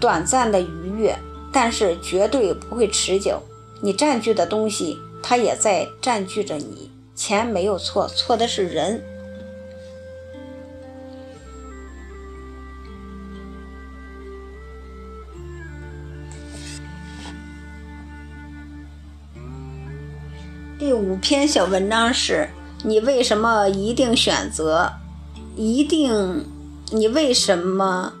[0.00, 1.18] 短暂的愉悦，
[1.52, 3.42] 但是绝对不会持久。
[3.80, 6.90] 你占据的东西，它也在占据着你。
[7.14, 9.04] 钱没有错，错的是人。
[20.78, 22.48] 第五篇小文章是：
[22.82, 24.92] 你为什么一定选择？
[25.54, 26.44] 一定？
[26.90, 28.12] 你为什么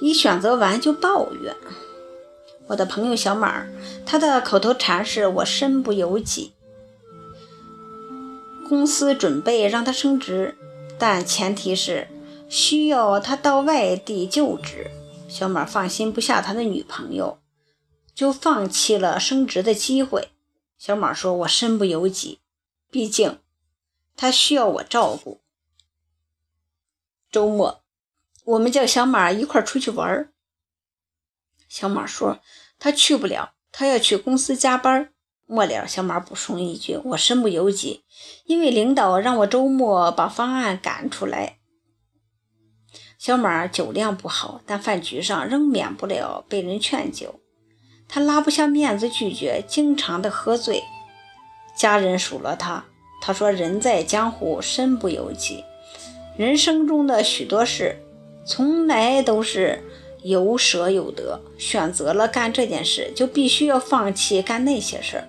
[0.00, 1.54] 一选择完就抱怨？
[2.68, 3.66] 我的朋友小马，
[4.04, 6.52] 他的口头禅是我身不由己。
[8.68, 10.56] 公司准备让他升职，
[10.98, 12.08] 但前提是
[12.48, 14.90] 需要他到外地就职。
[15.28, 17.38] 小马放心不下他的女朋友，
[18.14, 20.30] 就放弃了升职的机会。
[20.78, 22.40] 小马说：“我身不由己，
[22.90, 23.38] 毕竟
[24.16, 25.40] 他需要我照顾。”
[27.30, 27.82] 周末，
[28.44, 30.28] 我们叫小马一块出去玩。
[31.78, 32.38] 小马说
[32.78, 35.10] 他去不了，他要去公司加班。
[35.44, 38.02] 末了，小马补充一句：“我身不由己，
[38.46, 41.58] 因为领导让我周末把方案赶出来。”
[43.20, 47.40] 小马酒量不好，但饭局上仍免不了被人劝酒。
[48.08, 50.82] 他拉不下面子拒绝，经常的喝醉。
[51.76, 52.86] 家人数落他，
[53.20, 55.62] 他说：“人在江湖，身不由己。
[56.38, 58.02] 人生中的许多事，
[58.46, 59.84] 从来都是
[60.28, 61.40] 有舍有得。
[61.58, 65.28] 选择了干这件事，就必须要放弃干那些事儿。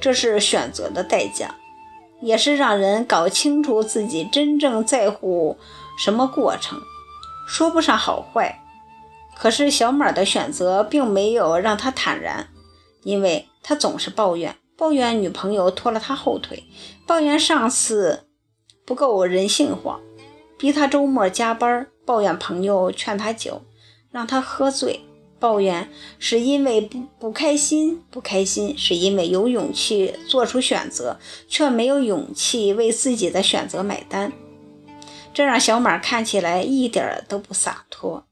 [0.00, 1.54] 这是选择的代价，
[2.20, 5.56] 也是让人搞清楚自己真正在乎
[5.98, 6.80] 什么过程。
[7.46, 8.58] 说不上好坏。”
[9.34, 12.48] 可是小马的选择并没有让他坦然，
[13.02, 16.62] 因为他总是抱怨，抱怨女朋友拖了他后腿，
[17.08, 18.26] 抱怨上司
[18.84, 19.98] 不够人性化，
[20.58, 23.62] 逼他周末加班，抱怨朋友劝他酒，
[24.12, 25.00] 让他喝醉，
[25.40, 34.32] 抱怨是因为不不开心，不开心是因为有勇气做出选择，却没有勇气为自己的选择买单，
[35.34, 38.24] 这让小马看起来一点都不洒脱。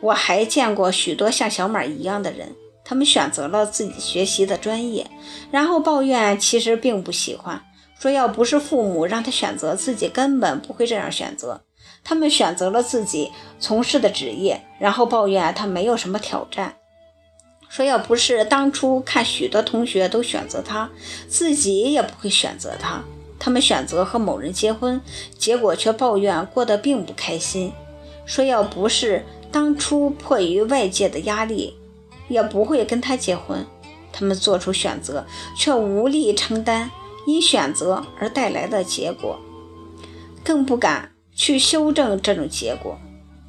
[0.00, 5.06] 我还见过许多像小马一样的人，他们选择了自己学习的专业，
[5.50, 7.62] 然后抱怨其实并不喜欢，
[8.00, 11.60] 说要不是父母让他选择，自己根本不会这样选择。
[12.04, 16.76] 他们选择了自己从事的职业，然后抱怨他没有什么挑战，
[17.68, 20.90] 说要不是当初看许多同学都选择他，
[21.28, 23.02] 自己也不会选择他。
[23.38, 25.00] 他们选择和某人结婚，
[25.36, 27.72] 结果却抱怨过得并不开心，
[28.24, 29.24] 说要不是。
[29.50, 31.74] 当初迫于外界的压力，
[32.28, 33.64] 也不会跟他结婚。
[34.12, 36.90] 他们做出选择，却无力承担
[37.26, 39.38] 因选择而带来的结果，
[40.44, 42.98] 更不敢去修正这种结果，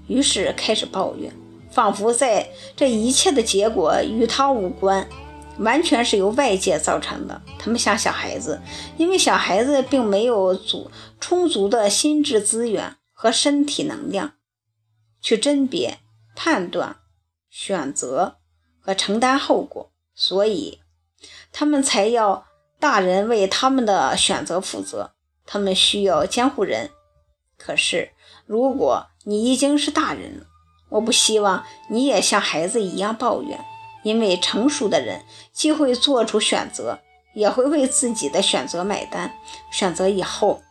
[0.07, 1.33] 于是开始抱怨，
[1.71, 5.09] 仿佛在这一切的结果与他无关，
[5.57, 7.41] 完全是由外界造成的。
[7.57, 8.61] 他们像小孩子，
[8.95, 14.33] 因为小孩子并没有足充足的心智资源和身体能量。
[15.19, 15.97] 去甄别、
[16.35, 16.97] 判断、
[17.49, 18.37] 选择
[18.79, 20.79] 和承担后果，所以
[21.51, 22.45] 他们才要
[22.79, 25.13] 大人为他们的选择负责。
[25.45, 26.91] 他们需要监护人。
[27.59, 28.11] 可是，
[28.47, 30.45] 如果你已经是大人了，
[30.89, 33.59] 我不希望你也像孩子一样抱怨，
[34.03, 35.21] 因为成熟的人
[35.53, 36.99] 既会做出选择，
[37.35, 39.35] 也会为自己的选择买单。
[39.71, 40.61] 选择以后，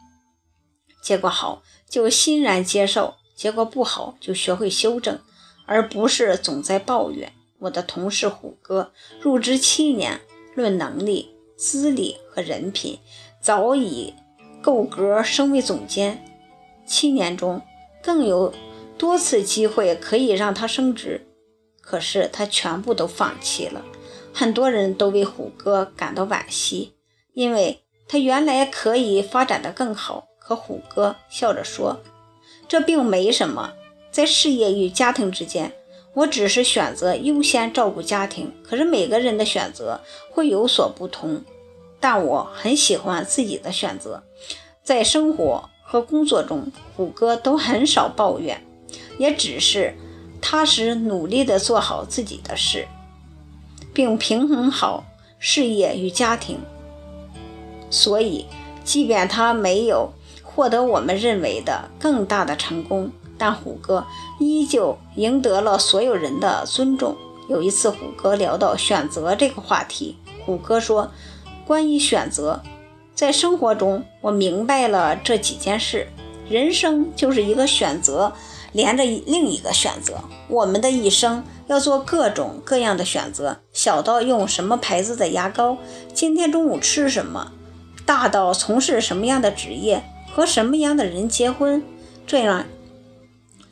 [1.03, 3.15] 结果好就欣然接受。
[3.37, 5.21] 结果不好就学会修正，
[5.65, 7.33] 而不是总在抱怨。
[7.61, 10.21] 我的同事虎哥入职七年，
[10.57, 12.99] 论能力、资历和人品，
[13.41, 14.13] 早已
[14.61, 16.28] 够格升为总监。
[16.89, 17.63] 七年中
[18.03, 18.53] 更有
[18.97, 21.27] 多次机会可以让他升职，
[21.81, 23.85] 可是他全部都放弃了。
[24.33, 26.95] 很多人都为虎哥感到惋惜，
[27.35, 30.27] 因为他原来可以发展的更好。
[30.39, 32.01] 可虎哥笑着说。
[32.67, 33.73] 这并没什么，
[34.11, 35.73] 在事业与家庭之间，
[36.15, 38.53] 我只是选择优先照顾家庭。
[38.63, 41.43] 可是每个人的选择会有所不同，
[42.01, 44.23] 但我很喜欢自己的选择。
[44.83, 48.63] 在生活和工作中，虎哥都很少抱怨，
[49.19, 49.97] 也只是
[50.39, 52.87] 踏实努力地做好自己的事，
[53.95, 55.05] 并平衡好
[55.39, 56.59] 事业与家庭。
[57.89, 58.45] 所以，
[58.85, 60.13] 即便他没有。
[60.43, 64.05] 获得我们认为的更大的成功，但虎哥
[64.41, 67.17] 依旧赢得了所有人的尊重。
[67.49, 71.13] 有一次，虎哥聊到选择这个话题，虎哥说
[71.65, 72.61] ：“关于选择，
[73.19, 76.07] 在生活中，我明白了这几件事：
[76.49, 78.33] 人生就是一个选择，
[78.71, 80.19] 连着另一个选择。
[80.47, 85.79] 我们的一生要做各种各样的选择，小到用什么牌子的牙膏，
[86.15, 87.51] 今天中午吃什么，
[88.07, 91.83] 大到从事什么样的职业，和什么样的人结婚，
[92.25, 92.67] 这样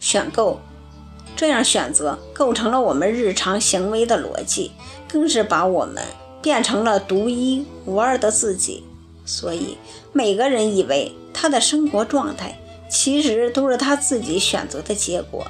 [0.01, 0.59] 选购，
[1.36, 4.72] 这样选择构成了我们日常行为的逻辑，
[5.09, 6.03] 更是把我们
[6.42, 8.82] 变成了独一无二的自己。
[9.27, 9.77] 所以，
[10.12, 12.59] 每个人以为他的生活状态。
[12.89, 15.45] 其实都是他自己选择的结果。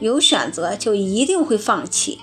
[0.00, 2.18] 有选择就一定会放弃。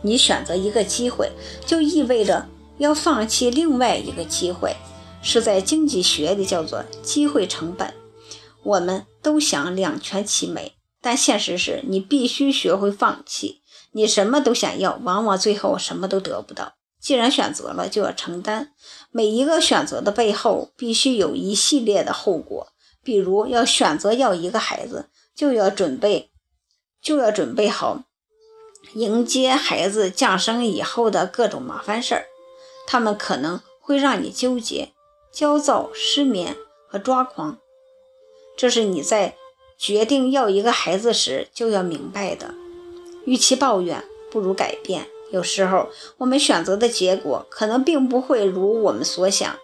[0.00, 1.30] 你选择一个机会，
[1.66, 2.48] 就意味着
[2.78, 4.74] 要放弃另外一个机会，
[5.20, 7.92] 是在经济学里叫做机会成本。
[8.62, 13.60] 我们都想两全其美，但现实是你必须学会放弃。
[13.92, 16.77] 你什么都想要，往往最后什么都得不到。
[17.00, 18.72] 既然选择了，就要承担。
[19.10, 22.68] 每一个选择的背后，必须有一系列的后果。
[23.02, 26.30] 比如要选择要一个孩子，就要准备，
[27.00, 28.02] 就要准备好
[28.94, 32.26] 迎接孩子降生以后的各种麻烦事儿。
[32.86, 34.92] 他们可能会让你纠结、
[35.32, 36.56] 焦躁、失眠
[36.88, 37.58] 和抓狂。
[38.56, 39.36] 这是你在
[39.78, 42.54] 决定要一个孩子时就要明白的。
[43.24, 45.06] 与其抱怨，不如改变。
[45.30, 49.56] 有时候我们选择的结果可能并不会如我们所想，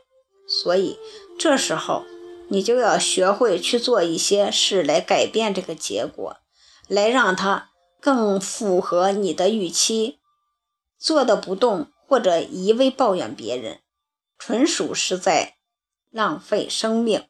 [0.46, 0.98] 所以
[1.38, 2.04] 这时候。
[2.48, 6.36] 你就要学会去做一些事来改变这个结果，
[6.88, 7.70] 来让它
[8.02, 10.18] 更符合你的预期。
[10.98, 13.80] 坐的不动或者一味抱怨别人，
[14.38, 15.54] 纯属是在
[16.10, 17.24] 浪费生命。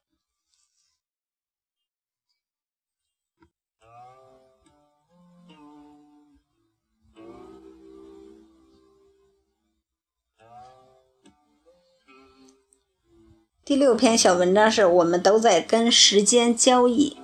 [13.66, 17.16] 第六篇小文章是我们都在跟时间交易。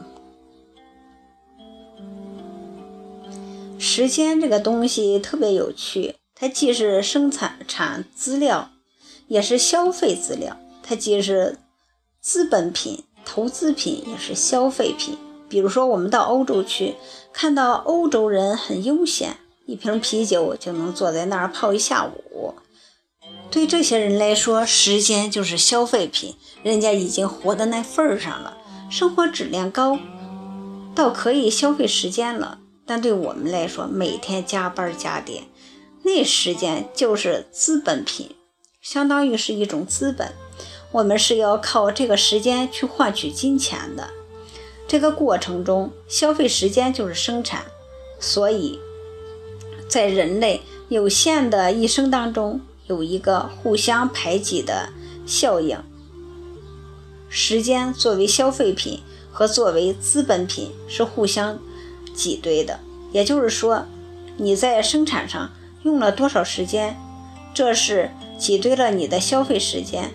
[3.78, 8.70] 时间这个东西特别有趣，它既是生产产资料，
[9.28, 11.59] 也是消费资料；它既是
[12.22, 15.18] 资本品、投资品，也是消费品。
[15.47, 16.95] 比如说，我们到欧洲去，
[17.34, 19.36] 看到欧洲人很悠闲，
[19.66, 22.55] 一瓶啤酒就能坐在那儿泡一下午。
[23.51, 28.57] 对这些人来说，时间就是消费品，人家已经活到那份儿上了，
[28.88, 29.98] 生活质量高，
[30.94, 32.61] 倒可以消费时间了。
[32.86, 35.44] 但对我们来说，每天加班加点，
[36.05, 38.36] 那时间就是资本品，
[38.80, 40.32] 相当于是一种资本，
[40.92, 44.11] 我们是要靠这个时间去换取金钱的。
[44.86, 47.64] 这个过程中，消费时间就是生产，
[48.20, 48.78] 所以
[49.88, 52.61] 在人类有限的一生当中。
[52.91, 54.88] 有一个互相排挤的
[55.24, 55.78] 效应。
[57.28, 58.99] 时间作为消费品
[59.30, 61.61] 和作为资本品是互相
[62.12, 62.80] 挤兑的，
[63.12, 63.86] 也就是说，
[64.38, 65.53] 你在生产上
[65.84, 66.97] 用了多少时间，
[67.55, 70.11] 这是挤兑了你的消费时间。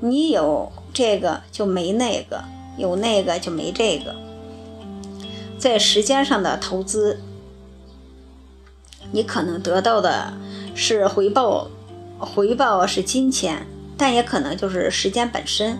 [0.00, 2.44] 你有这个就没那个，
[2.76, 4.14] 有那个就没这个。
[5.56, 7.18] 在时间上的投资，
[9.12, 10.34] 你可能得到的
[10.74, 11.70] 是回报。
[12.24, 13.66] 回报是金钱，
[13.96, 15.78] 但也可能就是时间本身。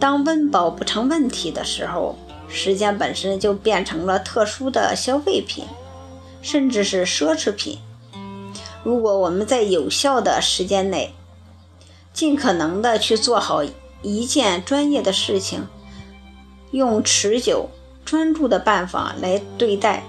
[0.00, 2.16] 当温饱不成问题的时候，
[2.48, 5.64] 时间本身就变成了特殊的消费品，
[6.42, 7.78] 甚至是奢侈品。
[8.82, 11.14] 如果我们在有效的时间内，
[12.12, 13.62] 尽可能的去做好
[14.02, 15.66] 一件专业的事情，
[16.72, 17.68] 用持久
[18.04, 20.02] 专注的办法来对待，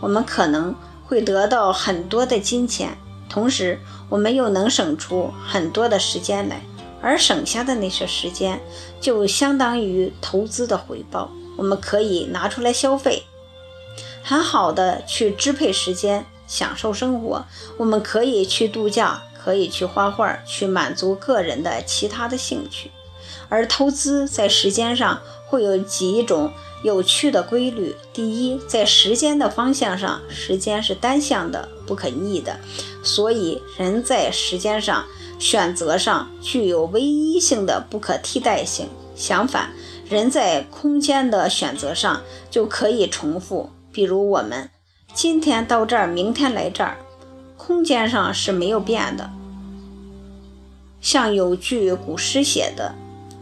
[0.00, 0.72] 我们可能
[1.04, 2.96] 会得到很多的金钱。
[3.30, 3.78] 同时，
[4.08, 6.60] 我们又能省出很多的时间来，
[7.00, 8.60] 而省下的那些时间
[9.00, 13.22] 就相当于投资的回报，我们可以拿出来消费，
[14.22, 17.46] 很好的去支配时间，享受生活。
[17.78, 22.90] 我们可以去度假，可以去画画，去满足个人的其他的兴趣。
[23.48, 26.50] 而投资在时间上会有几种。
[26.82, 32.56] 有趣的规律：第一，在时间的方向上，时间是单向的、不可逆的，
[33.02, 35.04] 所以人在时间上
[35.40, 38.86] 选择上具有唯一性的不可替代性。
[39.16, 39.70] 相反，
[40.08, 43.70] 人在空间的选择上就可以重复。
[43.90, 44.70] 比如，我们
[45.12, 46.96] 今天到这儿，明天来这儿，
[47.56, 49.28] 空间上是没有变的。
[51.00, 52.94] 像有句古诗写的：“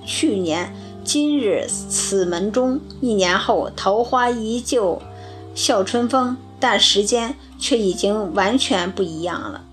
[0.06, 0.74] 去年。”
[1.04, 5.00] 今日此门中，一年后桃花依旧
[5.54, 9.64] 笑春风，但时间却已经完全不一样了。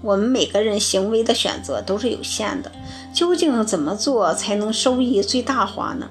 [0.00, 2.72] 我们每个人行为的选择都是有限的，
[3.14, 6.08] 究竟怎么做才能收益最大化呢？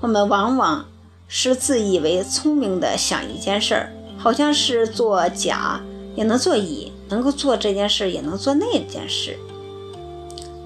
[0.00, 0.86] 我们往往
[1.28, 5.82] 是自以为聪明的想一件事儿，好像是做甲
[6.14, 9.38] 也能做乙，能够做这件事也能做那件事。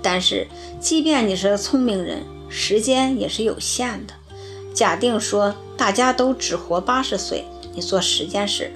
[0.00, 0.46] 但是，
[0.78, 4.14] 即便你是聪明人，时间也是有限的。
[4.72, 7.44] 假定说大家都只活八十岁，
[7.74, 8.72] 你做十件事，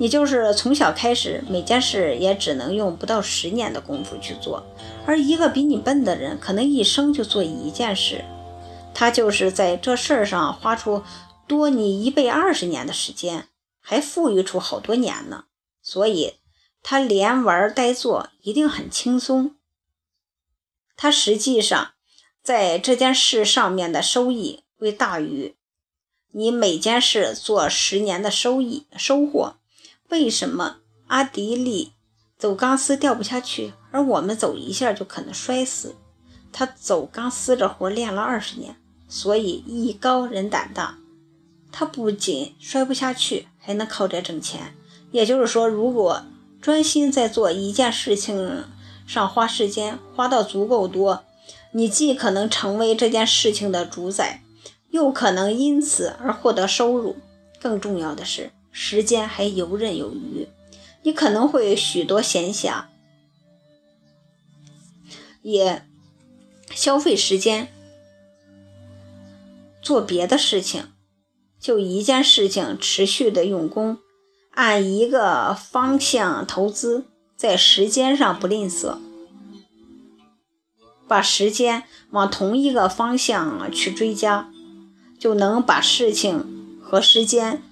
[0.00, 4.64] 你就是从小开始，每件事也只能用不到十年的功夫去做。
[5.04, 8.24] 而一个比你笨的人，可能一生就做一件事，
[8.94, 11.02] 他就是在这事儿上花出
[11.46, 13.48] 多你一倍二十年的时间，
[13.78, 15.44] 还富裕出好多年呢。
[15.82, 16.36] 所以，
[16.82, 19.56] 他连玩带做一定很轻松。
[20.96, 21.90] 他实际上
[22.42, 25.56] 在这件事上面的收益会大于
[26.32, 29.56] 你每件事做十年的收益收获。
[30.10, 30.76] 为什么
[31.08, 31.92] 阿迪力
[32.38, 35.96] 走钢丝掉不下去，而我们走一下就可能摔死？
[36.52, 38.76] 他走钢丝这活练了二十年，
[39.08, 40.98] 所以艺高人胆大。
[41.72, 44.74] 他不仅摔不下去，还能靠这挣钱。
[45.10, 46.22] 也就是说，如果
[46.60, 48.64] 专心在做一件事情。
[49.06, 51.24] 上花时间花到足够多，
[51.72, 54.44] 你既可能成为这件事情的主宰，
[54.90, 57.16] 又可能因此而获得收入。
[57.60, 60.48] 更重要的是，时间还游刃有余。
[61.02, 62.84] 你可能会许多闲暇，
[65.42, 65.86] 也
[66.74, 67.72] 消费时间
[69.80, 70.92] 做别的事情。
[71.58, 73.98] 就一件事情持续的用功，
[74.52, 77.06] 按一个方向投资。
[77.36, 78.98] 在时间上不吝啬，
[81.08, 84.50] 把时间往同一个方向去追加，
[85.18, 87.62] 就能把事情和时间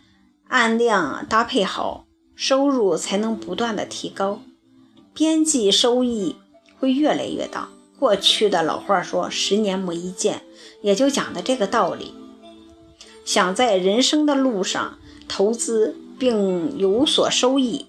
[0.48, 4.40] 按量搭配好，收入才能不断的提高，
[5.14, 6.36] 边际收益
[6.78, 7.68] 会越来越大。
[7.98, 10.42] 过去的老话说“十年磨一剑”，
[10.82, 12.14] 也就讲的这个道理。
[13.24, 17.86] 想在人生的路上投资并有所收益。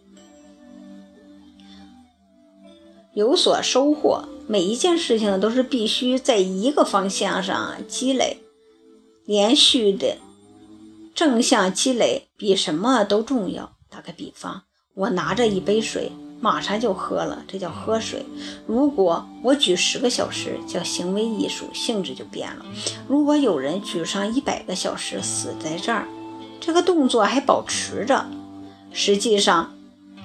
[3.13, 8.37] 有所收获，每一件事情都是必须在一个方向上积累，
[9.25, 10.17] 连续的
[11.19, 13.73] 正向积累比什么都重要。
[13.89, 14.61] 打个比方，
[14.93, 18.25] 我拿着一杯水，马上就喝了，这叫喝水。
[18.65, 22.65] 如果我举十个小时，叫行为艺术，性质就变了。
[23.05, 26.07] 如果有人举上一百个小时，死在这儿，
[26.61, 28.25] 这个动作还保持着，
[28.93, 29.73] 实际上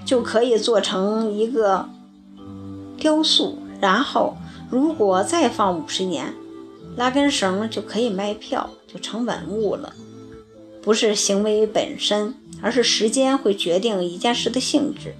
[0.07, 1.88] 就可以做成一个。
[2.97, 4.36] 雕塑，然后
[4.70, 6.32] 如果再放五十年，
[6.97, 9.92] 拉根绳就可以卖票，就成文物了。
[10.85, 15.14] 不是行为本身，而是时间会决定一件事的性质。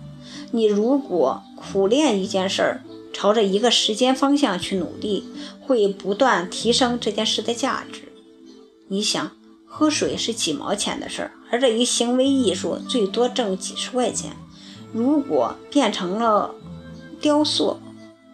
[0.51, 2.83] 你如果苦练一件事儿，
[3.15, 5.25] 朝着一个时间方向去努力，
[5.63, 8.13] 会不断提升这件事的价值。
[8.89, 9.31] 你想，
[9.65, 14.37] 喝水是几毛钱的事儿，而这一行为艺术最多挣几十块钱。
[14.93, 16.55] 如果变成了。
[17.21, 17.79] 雕塑，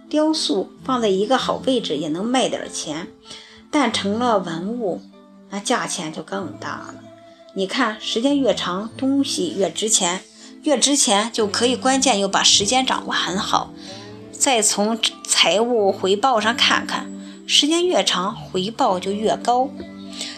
[0.08, 3.06] 雕塑放在一个好位置也能卖点钱，
[3.70, 5.00] 但成了文物，
[5.50, 6.94] 那价钱就更大了。
[7.54, 10.22] 你看，时间越长，东西越值钱，
[10.62, 13.72] 越值钱就可以关键又把时间掌握很好。
[14.30, 17.10] 再从财务回报上看看，
[17.46, 19.70] 时间越长，回报就越高。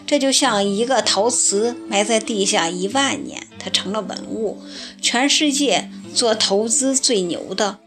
[0.07, 4.63] 这就像一个陶瓷埋在地下一万年，它成了文物。
[5.01, 7.79] 全世界做投资最牛的。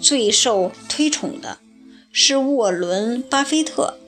[0.00, 1.58] 最受推崇的
[2.10, 3.98] 是沃伦·巴菲特。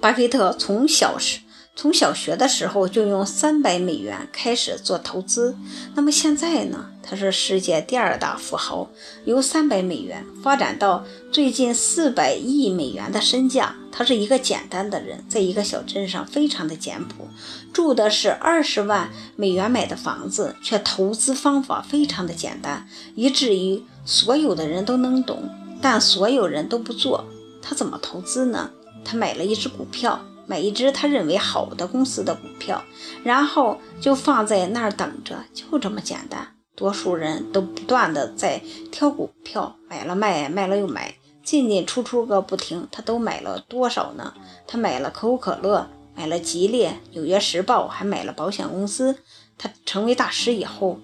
[0.00, 1.40] 巴菲特从小时
[1.74, 5.56] 从小学的时候就用三百美元开始做投资，
[5.94, 6.90] 那么现在呢？
[7.02, 8.88] 他是世界第二大富豪，
[9.24, 13.74] 由三百美元发展到最近四百亿美元的身价。
[13.90, 17.28] 他是一个简单的人，在一个小镇上非常的简朴，
[17.72, 23.82] 住的是二十万美元买的房子，却投资方法非常的简单，以至于。
[24.04, 25.48] 所有的人都能懂，
[25.80, 27.24] 但所有人都不做。
[27.62, 28.68] 他怎么投资呢？
[29.04, 30.20] 他买了一只股票，
[30.52, 32.84] 买一只他认为好的公司的股票，
[33.24, 36.46] 然后就放在那儿等着，就这么简单。
[36.76, 42.86] 多数人都不断的在挑股票，买了卖，卖了又买，进进出出个不停。
[42.92, 44.34] 他都买了多少呢？
[44.66, 49.16] 他买了可口可乐，买了吉列、纽约时报，还买了保险公司。
[49.56, 51.00] 他成为大师以后，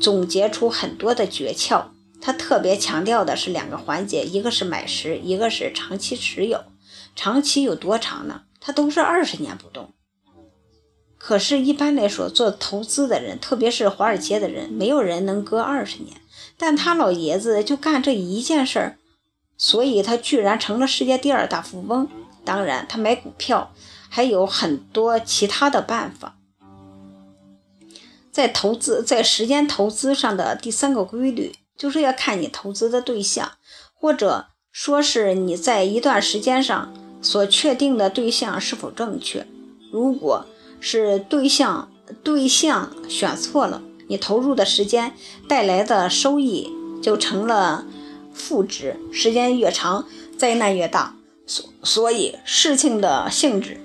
[0.00, 1.82] 总结出很多的诀窍。
[2.22, 6.64] 他特别强调的是两个环节，一个是买时，一个是长期持有。
[7.14, 8.40] 长期有多长呢？
[8.66, 9.92] 他都是二十年不动。
[11.16, 16.16] 可是，一般来说，做投资的人，特别是华尔街的人，没有人能搁二十年。
[16.58, 18.98] 但他老爷子就干这一件事儿，
[19.56, 22.08] 所以他居然成了世界第二大富翁。
[22.44, 23.72] 当然，他买股票
[24.08, 26.36] 还有很多其他的办法。
[28.32, 33.52] 在投资，在时间投资上的第三个规律，就是要看你投资的对象，
[33.94, 36.92] 或者说是你在一段时间上
[37.26, 39.44] 所确定的对象是否正确。
[39.90, 40.46] 如果
[40.78, 41.90] 是对象
[42.22, 45.12] 对象选错了，你投入的时间
[45.48, 46.70] 带来的收益
[47.02, 47.84] 就成了
[48.32, 50.06] 负值，时间越长，
[50.38, 51.16] 灾难越大。
[51.46, 53.80] 所所以，事情的性质，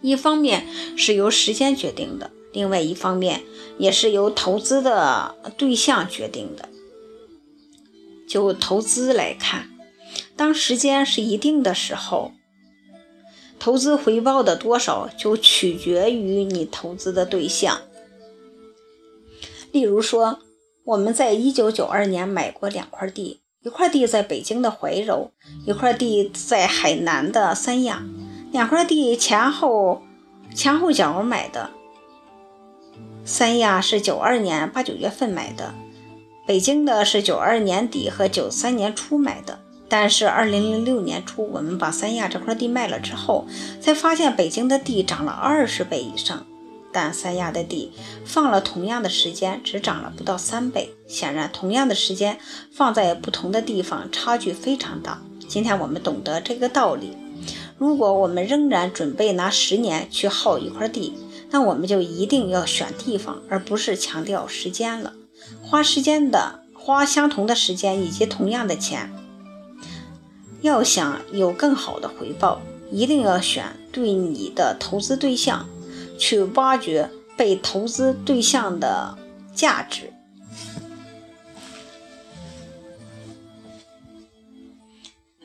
[0.00, 0.66] 一方面
[0.96, 2.32] 是由时间决定的。
[2.52, 3.44] 另外一方面，
[3.78, 6.68] 也是由投资的对象决定的。
[8.28, 9.68] 就投资来看，
[10.36, 12.32] 当时间是一定的时候，
[13.58, 17.80] 投资回报的多少就取决于你投资的对象。
[19.72, 20.38] 例如说，
[20.84, 25.32] 我们在一九九二年买过两块地，一块地在北京的怀柔，
[25.66, 28.04] 一块地在海南的三亚，
[28.52, 30.02] 两块地前后
[30.54, 31.70] 前后脚买的。
[33.24, 35.74] 三亚是九二年八九月份买的，
[36.46, 39.60] 北京的是九二年底和九三年初买的。
[39.88, 43.46] 但是二零零六年初，我们把三亚这块地卖了之后，
[43.80, 46.44] 才发现北京的地涨了二十倍以上，
[46.92, 47.92] 但三亚的地
[48.24, 50.90] 放了同样的时间，只涨了不到三倍。
[51.06, 52.38] 显然，同样的时间
[52.72, 55.22] 放在不同的地方，差距非常大。
[55.48, 57.16] 今天我们懂得这个道理，
[57.78, 61.14] 如果我们仍然准备拿十年去耗一块地，
[61.52, 65.12] 那我们就一定要选地方，而不是强调时间了。
[65.62, 69.12] 花时间的，花相同的时间以及同样的钱，
[70.62, 75.66] 要想有更好的回报，一定要选对你的投资对象，
[76.18, 79.16] 去挖掘被投资对象的
[79.54, 80.12] 价值。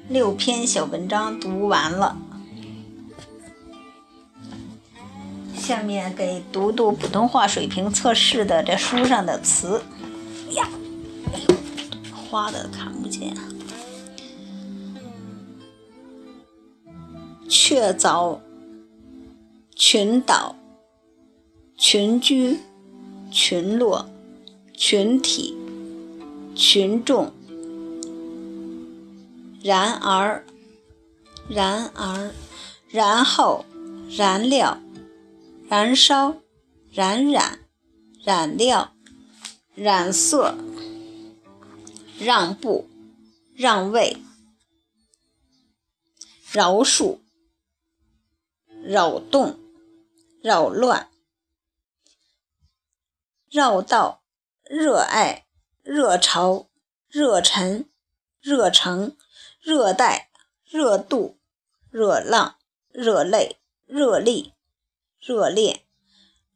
[0.08, 2.18] 六篇小文章读完了。
[5.56, 9.82] 下面给读读普通话水平测试的这书上的词。
[10.50, 10.68] 呀，
[12.30, 13.34] 花的看不见。
[17.54, 18.40] 确凿、
[19.76, 20.56] 群岛、
[21.76, 22.58] 群居、
[23.30, 24.10] 群落、
[24.74, 25.54] 群体、
[26.56, 27.34] 群众。
[29.62, 30.46] 然而，
[31.50, 32.34] 然而，
[32.90, 33.66] 然后，
[34.10, 34.80] 燃料。
[35.68, 36.36] 燃烧、
[36.92, 37.60] 染染、
[38.26, 38.92] 染料、
[39.74, 40.54] 染色、
[42.20, 42.90] 让步、
[43.56, 44.18] 让位、
[46.52, 47.20] 饶恕、
[48.92, 49.60] 扰动、
[50.42, 51.10] 扰乱、
[53.50, 54.24] 绕道、
[54.64, 55.46] 热爱、
[55.84, 56.68] 热潮、
[57.08, 57.90] 热忱、
[58.42, 59.16] 热诚、
[59.62, 60.30] 热带、
[60.66, 61.38] 热度、
[61.90, 62.56] 热浪、
[62.92, 64.54] 热泪、热力。
[65.24, 65.86] 热烈、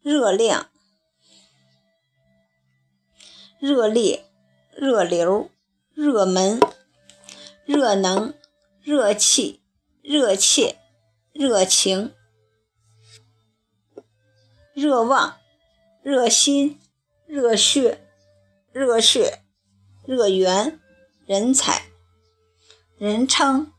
[0.01, 0.71] 热量、
[3.59, 4.25] 热烈、
[4.73, 5.51] 热流、
[5.93, 6.59] 热门、
[7.63, 8.33] 热能、
[8.81, 9.61] 热气、
[10.01, 10.77] 热切、
[11.31, 12.11] 热情、
[14.75, 15.37] 热望、
[16.03, 16.79] 热心、
[17.25, 18.05] 热血、
[18.71, 19.41] 热血、
[20.05, 20.79] 热源、
[21.25, 21.81] 人才、
[22.99, 23.73] 人称、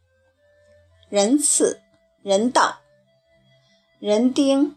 [1.08, 1.80] 人次、
[2.22, 2.80] 人道。
[3.98, 4.76] 人丁、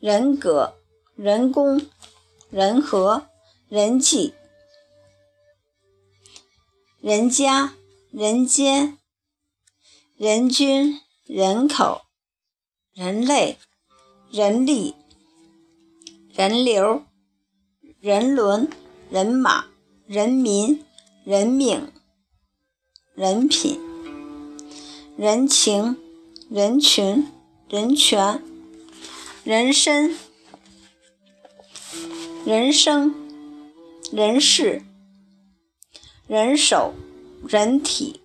[0.00, 0.74] 人格、
[1.14, 1.80] 人工、
[2.50, 3.28] 人和、
[3.68, 4.34] 人际、
[7.00, 7.72] 人家、
[8.10, 8.98] 人间、
[10.16, 12.02] 人均、人口、
[12.94, 13.58] 人类、
[14.30, 14.94] 人力、
[16.34, 17.02] 人流、
[18.00, 18.68] 人伦、
[19.10, 19.66] 人马、
[20.06, 20.84] 人民、
[21.24, 21.92] 人命、
[23.14, 23.90] 人品。
[25.20, 25.98] 人情、
[26.48, 27.26] 人群、
[27.68, 28.42] 人权、
[29.44, 30.16] 人身、
[32.46, 33.14] 人生、
[34.10, 34.80] 人事、
[36.26, 36.94] 人手、
[37.46, 38.22] 人体、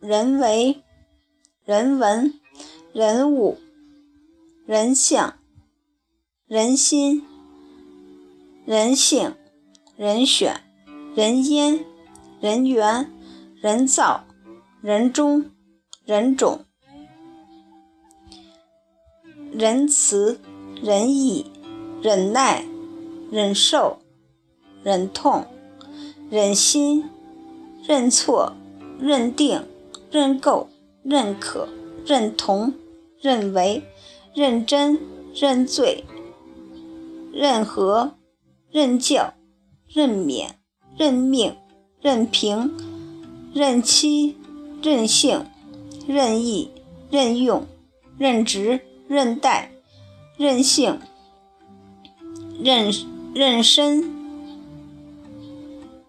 [0.00, 0.82] 人为、
[1.64, 2.38] 人文、
[2.92, 3.58] 人物、
[4.72, 5.34] 人相、
[6.46, 7.22] 人心、
[8.64, 9.34] 人性、
[9.98, 10.62] 人选、
[11.14, 11.84] 人因、
[12.40, 13.12] 人缘、
[13.60, 14.24] 人造、
[14.80, 15.50] 人中。
[16.04, 16.64] 人种、
[19.52, 20.40] 仁慈、
[20.82, 21.52] 仁义、
[22.02, 22.64] 忍耐、
[23.30, 23.98] 忍受、
[24.82, 25.44] 忍痛、
[26.28, 27.04] 忍心、
[27.86, 28.54] 认错、
[28.98, 29.64] 认定、
[30.10, 30.68] 认购、
[31.04, 31.68] 认可、
[32.04, 32.74] 认同、
[33.20, 33.84] 认为、
[34.34, 34.98] 认真、
[35.34, 36.04] 认罪、
[37.32, 38.14] 认和、
[38.70, 39.34] 认教、
[39.86, 40.58] 认免、
[40.96, 41.54] 认命、
[42.00, 42.72] 任凭、
[43.52, 44.36] 任期、
[44.82, 45.46] 任性。
[46.06, 46.70] 任意、
[47.10, 47.66] 任用、
[48.18, 49.70] 任职、任待、
[50.36, 50.98] 任性、
[52.60, 52.90] 任
[53.34, 54.02] 任身、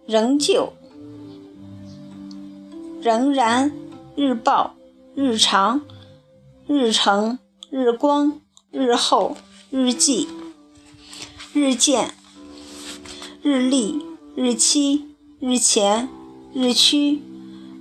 [0.07, 0.73] 仍旧、
[3.01, 3.71] 仍然、
[4.15, 4.73] 日报、
[5.13, 5.81] 日常、
[6.65, 7.37] 日程、
[7.75, 9.35] 日光、日后、
[9.71, 10.27] 日记、
[11.53, 12.13] 日见、
[13.41, 13.99] 日历、
[14.35, 16.07] 日期、日前、
[16.53, 17.19] 日区、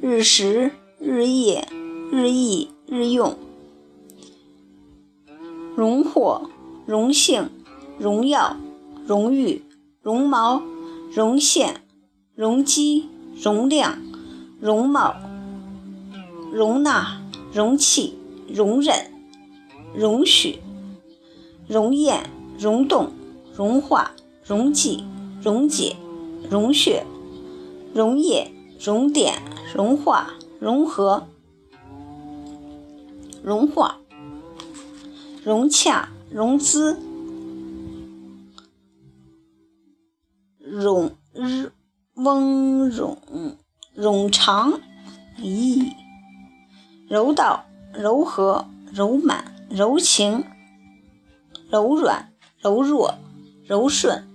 [0.00, 1.68] 日时、日夜。
[2.10, 3.36] 日益、日用，
[5.76, 6.48] 荣获、
[6.86, 7.50] 荣幸、
[7.98, 8.56] 荣耀、
[9.06, 9.62] 荣誉、
[10.00, 10.62] 绒毛、
[11.14, 11.82] 绒线、
[12.34, 13.10] 容积、
[13.42, 13.98] 容量、
[14.58, 15.16] 容貌、
[16.50, 17.20] 容纳、
[17.52, 18.18] 容器、
[18.48, 19.11] 容忍、
[19.94, 20.58] 容许、
[21.68, 23.10] 容验、溶动、
[23.54, 24.12] 融化、
[24.44, 25.04] 溶剂、
[25.42, 25.96] 溶解、
[26.50, 27.04] 溶血、
[27.94, 29.34] 溶液、熔点、
[29.74, 30.30] 融化、
[30.60, 31.26] 融合。
[33.42, 33.98] 融化、
[35.42, 36.96] 融洽、融资、
[40.60, 41.72] 融日、
[42.14, 43.16] 翁冗、
[43.96, 44.80] 冗长、
[45.40, 45.92] 咦、
[47.08, 50.44] 柔道、柔和、柔满、柔情、
[51.70, 53.14] 柔软、柔弱、
[53.64, 54.28] 柔顺、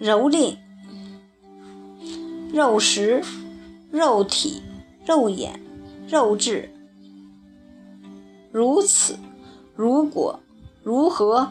[0.00, 0.56] 蹂躏、
[2.52, 3.24] 肉食、
[3.90, 4.62] 肉体、
[5.04, 5.60] 肉眼、
[6.08, 6.72] 肉质。
[8.52, 9.18] 如此，
[9.74, 10.38] 如果，
[10.84, 11.50] 如何？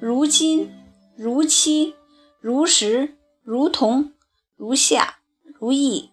[0.00, 0.70] 如今，
[1.16, 1.94] 如期，
[2.40, 4.12] 如实，如同，
[4.56, 5.16] 如下，
[5.58, 6.10] 如意，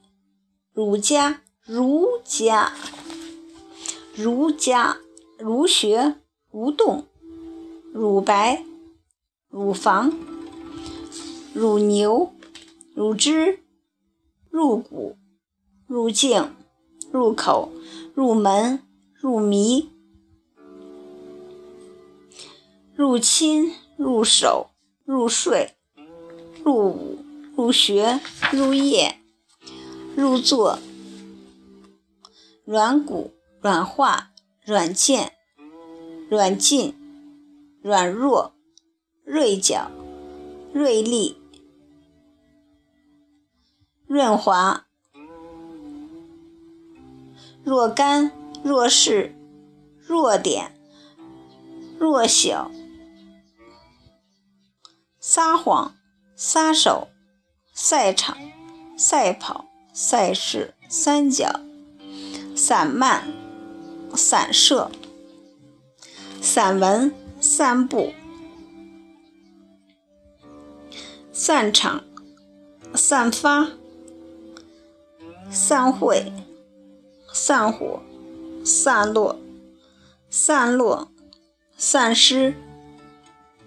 [0.71, 2.71] 儒家，儒家，
[4.22, 4.97] 儒家，
[5.38, 6.15] 儒学，
[6.51, 7.05] 如动，
[7.93, 8.63] 乳白，
[9.49, 10.13] 乳房，
[11.53, 12.34] 乳牛，
[12.93, 13.59] 乳汁，
[14.49, 15.15] 入骨，
[15.88, 16.53] 入境，
[17.11, 17.72] 入口，
[18.13, 18.84] 入门。
[19.22, 19.89] 入迷，
[22.95, 24.70] 入侵，入手，
[25.03, 25.74] 入睡，
[26.63, 27.20] 入伍，
[27.57, 28.22] 入学，
[28.53, 29.17] 入夜，
[30.15, 30.80] 入座，
[32.63, 34.32] 软骨，软化，
[34.66, 35.34] 软件，
[36.30, 36.95] 软禁，
[37.82, 38.53] 软弱，
[39.24, 39.91] 锐角，
[40.74, 41.38] 锐利，
[44.07, 44.86] 润滑，
[47.64, 48.32] 若干。
[48.62, 49.34] 弱势、
[50.05, 50.76] 弱点、
[51.97, 52.70] 弱小、
[55.22, 55.95] 撒谎、
[56.36, 57.07] 撒手、
[57.74, 58.38] 赛场、
[58.97, 61.62] 赛跑、赛事、三角、
[62.53, 63.32] 散漫、
[64.16, 64.91] 散射、
[66.41, 68.14] 散文、散步、
[71.32, 72.03] 散场、
[72.95, 73.70] 散发、
[75.49, 76.32] 散会、
[77.34, 78.01] 散伙。
[78.62, 79.39] 散落，
[80.30, 81.10] 散落，
[81.78, 82.53] 散失，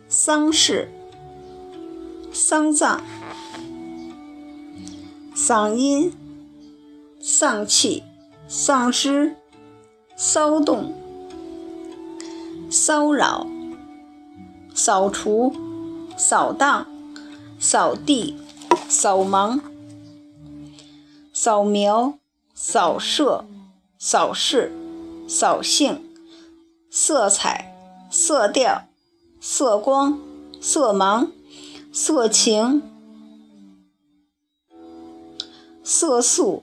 [0.07, 0.88] 丧事，
[2.30, 3.03] 丧葬，
[5.34, 6.12] 嗓音，
[7.20, 8.05] 丧气，
[8.47, 9.34] 丧失，
[10.24, 10.94] 骚动，
[12.70, 13.44] 骚扰，
[14.72, 15.52] 扫除，
[16.16, 16.86] 扫荡，
[17.58, 18.36] 扫地，
[18.88, 19.60] 扫盲，
[21.32, 22.14] 扫描，
[22.54, 23.44] 扫射，
[23.98, 24.70] 扫视。
[25.26, 26.04] 扫兴，
[26.88, 27.74] 色彩，
[28.08, 28.82] 色调，
[29.40, 30.20] 色光，
[30.60, 31.32] 色盲，
[31.92, 32.80] 色情，
[35.82, 36.62] 色素，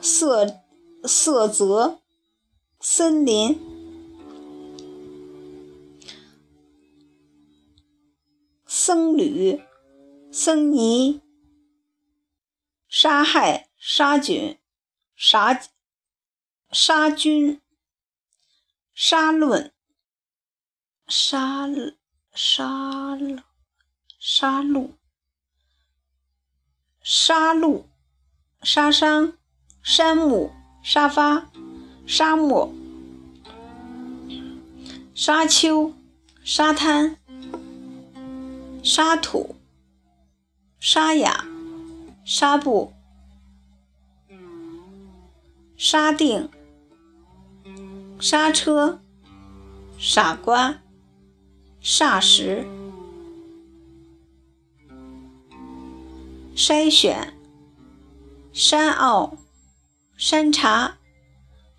[0.00, 0.60] 色
[1.02, 1.98] 色泽，
[2.88, 3.60] 森林，
[8.64, 9.60] 僧侣，
[10.30, 11.20] 僧尼，
[12.88, 14.60] 杀害，杀菌，
[15.16, 15.60] 杀。
[16.70, 17.60] 杀菌、
[18.94, 19.72] 杀论、
[21.08, 21.66] 杀。
[22.32, 23.18] 杀。
[24.20, 24.92] 杀戮、
[27.02, 27.84] 杀戮、
[28.62, 29.36] 杀伤、
[29.82, 30.52] 山木、
[30.84, 31.50] 沙发、
[32.06, 32.72] 沙漠、
[35.14, 35.92] 沙丘、
[36.44, 37.16] 沙滩、
[38.82, 39.56] 沙土、
[40.78, 41.44] 沙哑、
[42.24, 42.92] 纱布、
[45.76, 46.48] 沙定。
[48.18, 48.98] 刹车，
[49.98, 50.76] 傻瓜，
[51.82, 52.66] 霎时，
[56.56, 57.34] 筛选，
[58.54, 59.36] 山坳，
[60.16, 60.96] 山茶，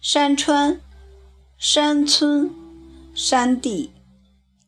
[0.02, 0.80] 山川，
[1.58, 2.50] 山村，
[3.14, 3.92] 山地，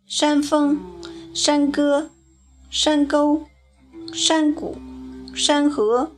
[0.07, 0.79] 山峰，
[1.33, 2.09] 山歌，
[2.69, 3.45] 山沟，
[4.13, 4.77] 山谷，
[5.35, 6.11] 山河，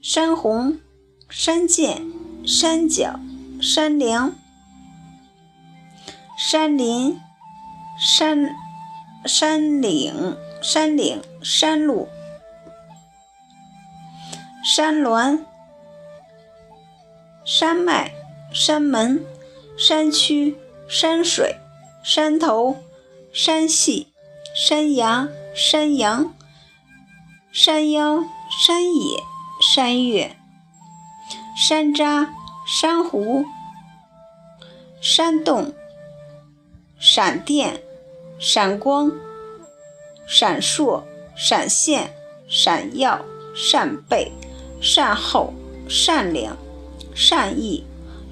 [0.00, 0.78] 山洪，
[1.28, 2.18] 山涧。
[2.46, 3.20] 山脚、
[3.60, 4.32] 山梁、
[6.38, 7.20] 山林、
[8.00, 8.48] 山
[9.26, 12.08] 山岭、山岭、山路、
[14.64, 15.44] 山峦、
[17.44, 18.14] 山脉、
[18.52, 19.24] 山门、
[19.76, 20.56] 山区、
[20.88, 21.56] 山水、
[22.02, 22.76] 山头、
[23.30, 24.08] 山系、
[24.54, 26.34] 山崖、山羊、
[27.52, 28.24] 山腰、
[28.64, 29.22] 山野、
[29.60, 30.36] 山岳、
[31.56, 32.28] 山楂、
[32.66, 33.44] 珊瑚、
[35.02, 35.74] 山洞、
[36.98, 37.82] 闪电、
[38.38, 39.12] 闪光、
[40.26, 41.02] 闪烁、
[41.36, 42.10] 闪现、
[42.48, 43.22] 闪耀、
[43.54, 44.32] 扇贝、
[44.80, 45.52] 善后、
[45.86, 46.56] 善良、
[47.14, 47.84] 善意、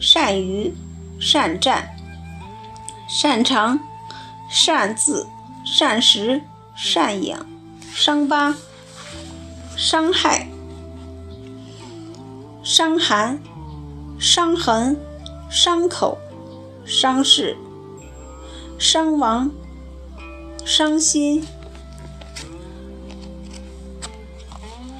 [0.06, 0.72] 善于、
[1.18, 1.88] 善战、
[3.08, 3.80] 擅长、
[4.48, 5.26] 擅自、
[5.64, 6.42] 善食、
[6.76, 7.44] 善养、
[7.92, 8.54] 伤疤、
[9.76, 10.46] 伤害。
[12.62, 13.40] 伤寒、
[14.16, 14.96] 伤痕、
[15.50, 16.16] 伤口、
[16.84, 17.56] 伤势、
[18.78, 19.50] 伤亡、
[20.64, 21.44] 伤心、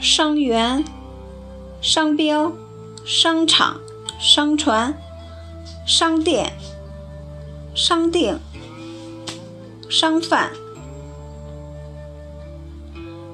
[0.01, 0.85] 伤员、
[1.81, 2.53] 商标、
[3.05, 3.81] 商场、
[4.19, 4.95] 商船、
[5.87, 6.53] 商店、
[7.75, 8.39] 商定、
[9.89, 10.51] 商贩、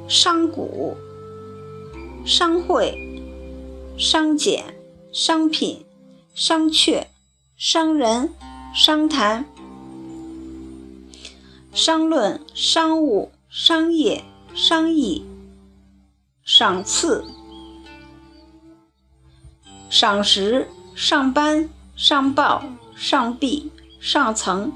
[0.08, 0.96] 商贾、
[2.26, 3.12] 商会。
[3.98, 4.64] 商检、
[5.12, 5.84] 商品、
[6.34, 7.04] 商榷、
[7.56, 8.30] 商人、
[8.74, 9.44] 商谈、
[11.72, 14.24] 商论、商务、商业、
[14.54, 15.24] 商议、
[16.42, 17.22] 赏赐、
[19.92, 22.64] 赏识、上班、上报、
[22.96, 23.70] 上臂、
[24.00, 24.72] 上层、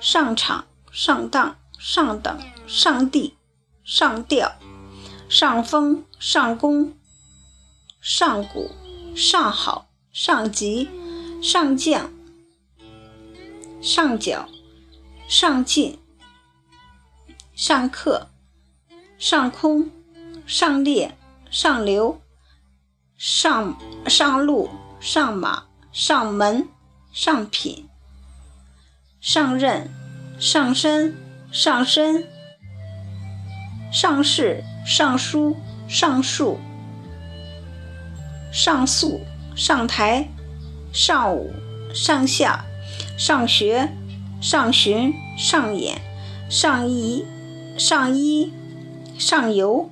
[0.00, 3.34] 上场、上当、上等、上地、
[3.84, 4.52] 上吊、
[5.28, 6.94] 上风、上弓。
[8.00, 8.70] 上古、
[9.14, 10.88] 上好、上级、
[11.42, 12.10] 上将、
[13.82, 14.48] 上脚、
[15.28, 15.98] 上进、
[17.54, 18.28] 上课、
[19.18, 19.90] 上空、
[20.46, 21.14] 上列、
[21.50, 22.18] 上流、
[23.22, 26.66] 上上路、上马、上门、
[27.12, 27.86] 上品、
[29.20, 29.90] 上任、
[30.38, 31.14] 上身、
[31.52, 32.26] 上身、
[33.92, 35.54] 上市、上书、
[35.86, 36.58] 上树。
[38.50, 39.20] 上诉、
[39.54, 40.26] 上台、
[40.90, 41.52] 上午、
[41.92, 42.64] 上下、
[43.18, 43.90] 上学、
[44.40, 46.00] 上旬、上演、
[46.48, 47.26] 上衣、
[47.76, 48.50] 上衣、
[49.18, 49.90] 上游、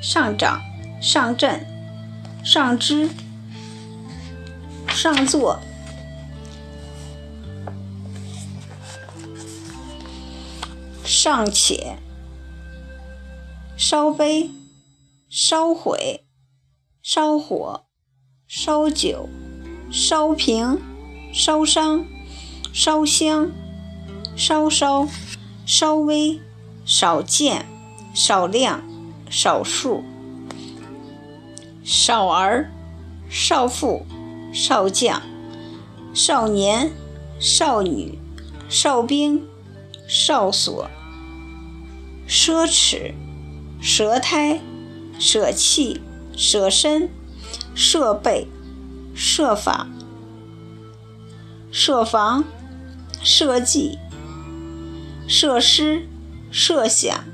[0.00, 0.62] 上涨、
[1.02, 1.67] 上阵、
[2.50, 3.10] 上肢、
[4.88, 5.60] 上座、
[11.04, 11.98] 尚且、
[13.76, 14.50] 烧杯、
[15.28, 16.24] 烧毁。
[17.10, 17.84] 烧火、
[18.46, 19.28] 烧酒、
[19.90, 20.78] 烧瓶、
[21.32, 22.04] 烧伤、
[22.72, 23.50] 烧香、
[24.36, 25.06] 稍稍、
[25.64, 26.40] 稍微、
[26.86, 27.66] 少见、
[28.14, 28.82] 少量、
[29.30, 30.02] 少数、
[31.88, 32.70] 少儿、
[33.30, 34.04] 少妇、
[34.52, 35.22] 少将、
[36.12, 36.92] 少年、
[37.40, 38.18] 少女、
[38.68, 39.42] 哨兵、
[40.06, 40.90] 哨所、
[42.28, 43.14] 奢侈、
[43.80, 44.60] 舌苔、
[45.18, 46.02] 舍弃。
[46.38, 47.10] 舍身、
[47.74, 48.46] 设备、
[49.12, 49.88] 设法、
[51.72, 52.44] 设防、
[53.24, 53.98] 设计、
[55.26, 56.06] 设施、
[56.52, 57.24] 设想、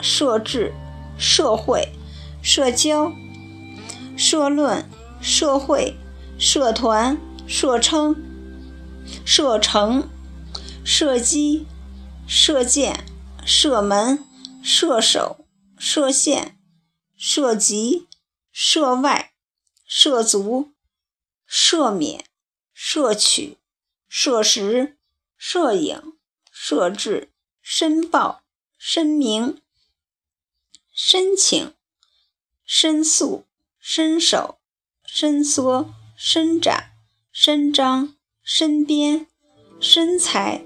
[0.00, 0.72] 设置、
[1.18, 1.88] 社会、
[2.40, 3.10] 社交、
[4.20, 4.84] 社论、
[5.20, 5.96] 社会、
[6.38, 7.18] 社团、
[7.48, 8.14] 社称、
[9.24, 10.08] 射程、
[10.84, 11.66] 射击、
[12.28, 13.04] 射箭、
[13.46, 14.24] 射门、
[14.62, 15.46] 射手、
[15.78, 16.58] 射线、
[17.16, 18.10] 射击。
[18.52, 19.32] 涉外、
[19.86, 20.72] 涉足、
[21.48, 22.26] 赦免、
[22.74, 23.58] 摄取、
[24.08, 24.98] 摄食、
[25.38, 26.18] 摄影、
[26.50, 27.30] 设置、
[27.62, 28.42] 申报、
[28.76, 29.62] 申明、
[30.92, 31.72] 申请、
[32.64, 33.46] 申诉、
[33.80, 34.58] 伸手、
[35.04, 36.92] 伸缩、伸展、
[37.32, 39.26] 伸张、伸边、
[39.80, 40.62] 身材、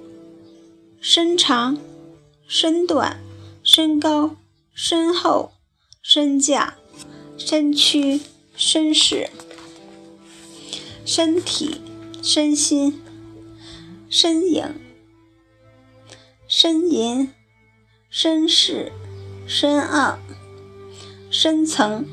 [1.00, 1.78] 伸长、
[2.46, 3.18] 身短、
[3.62, 4.36] 身高、
[4.74, 5.52] 身厚、
[6.02, 6.76] 身价。
[7.36, 8.20] 身躯、
[8.56, 9.28] 身势、
[11.04, 11.80] 身体、
[12.22, 13.02] 身心、
[14.08, 14.72] 身影、
[16.48, 17.32] 呻吟、
[18.08, 18.92] 身世、
[19.48, 20.16] 深奥、
[21.28, 22.06] 深层、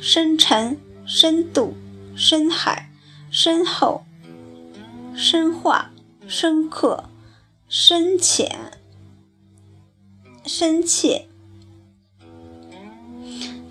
[0.00, 1.74] 深沉、深度、
[2.16, 2.90] 深海、
[3.30, 4.02] 深厚、
[5.14, 5.90] 深化、
[6.26, 7.04] 深刻、
[7.68, 8.72] 深浅、
[10.44, 11.28] 深切。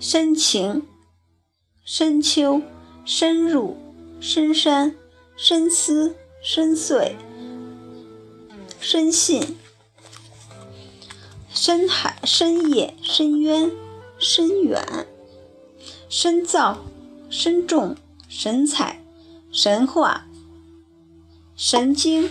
[0.08, 0.82] 深情、
[1.84, 2.62] 深秋、
[3.04, 3.76] 深入、
[4.20, 4.94] 深山、
[5.36, 7.16] 深思、深邃、
[8.78, 9.56] 深信、
[11.50, 13.72] 深海、深夜、深渊、
[14.18, 14.86] 深远、
[16.18, 16.78] 深造、
[17.28, 17.94] 深重、
[18.26, 19.02] 神采、
[19.52, 20.24] 神话、
[21.54, 22.30] 神经。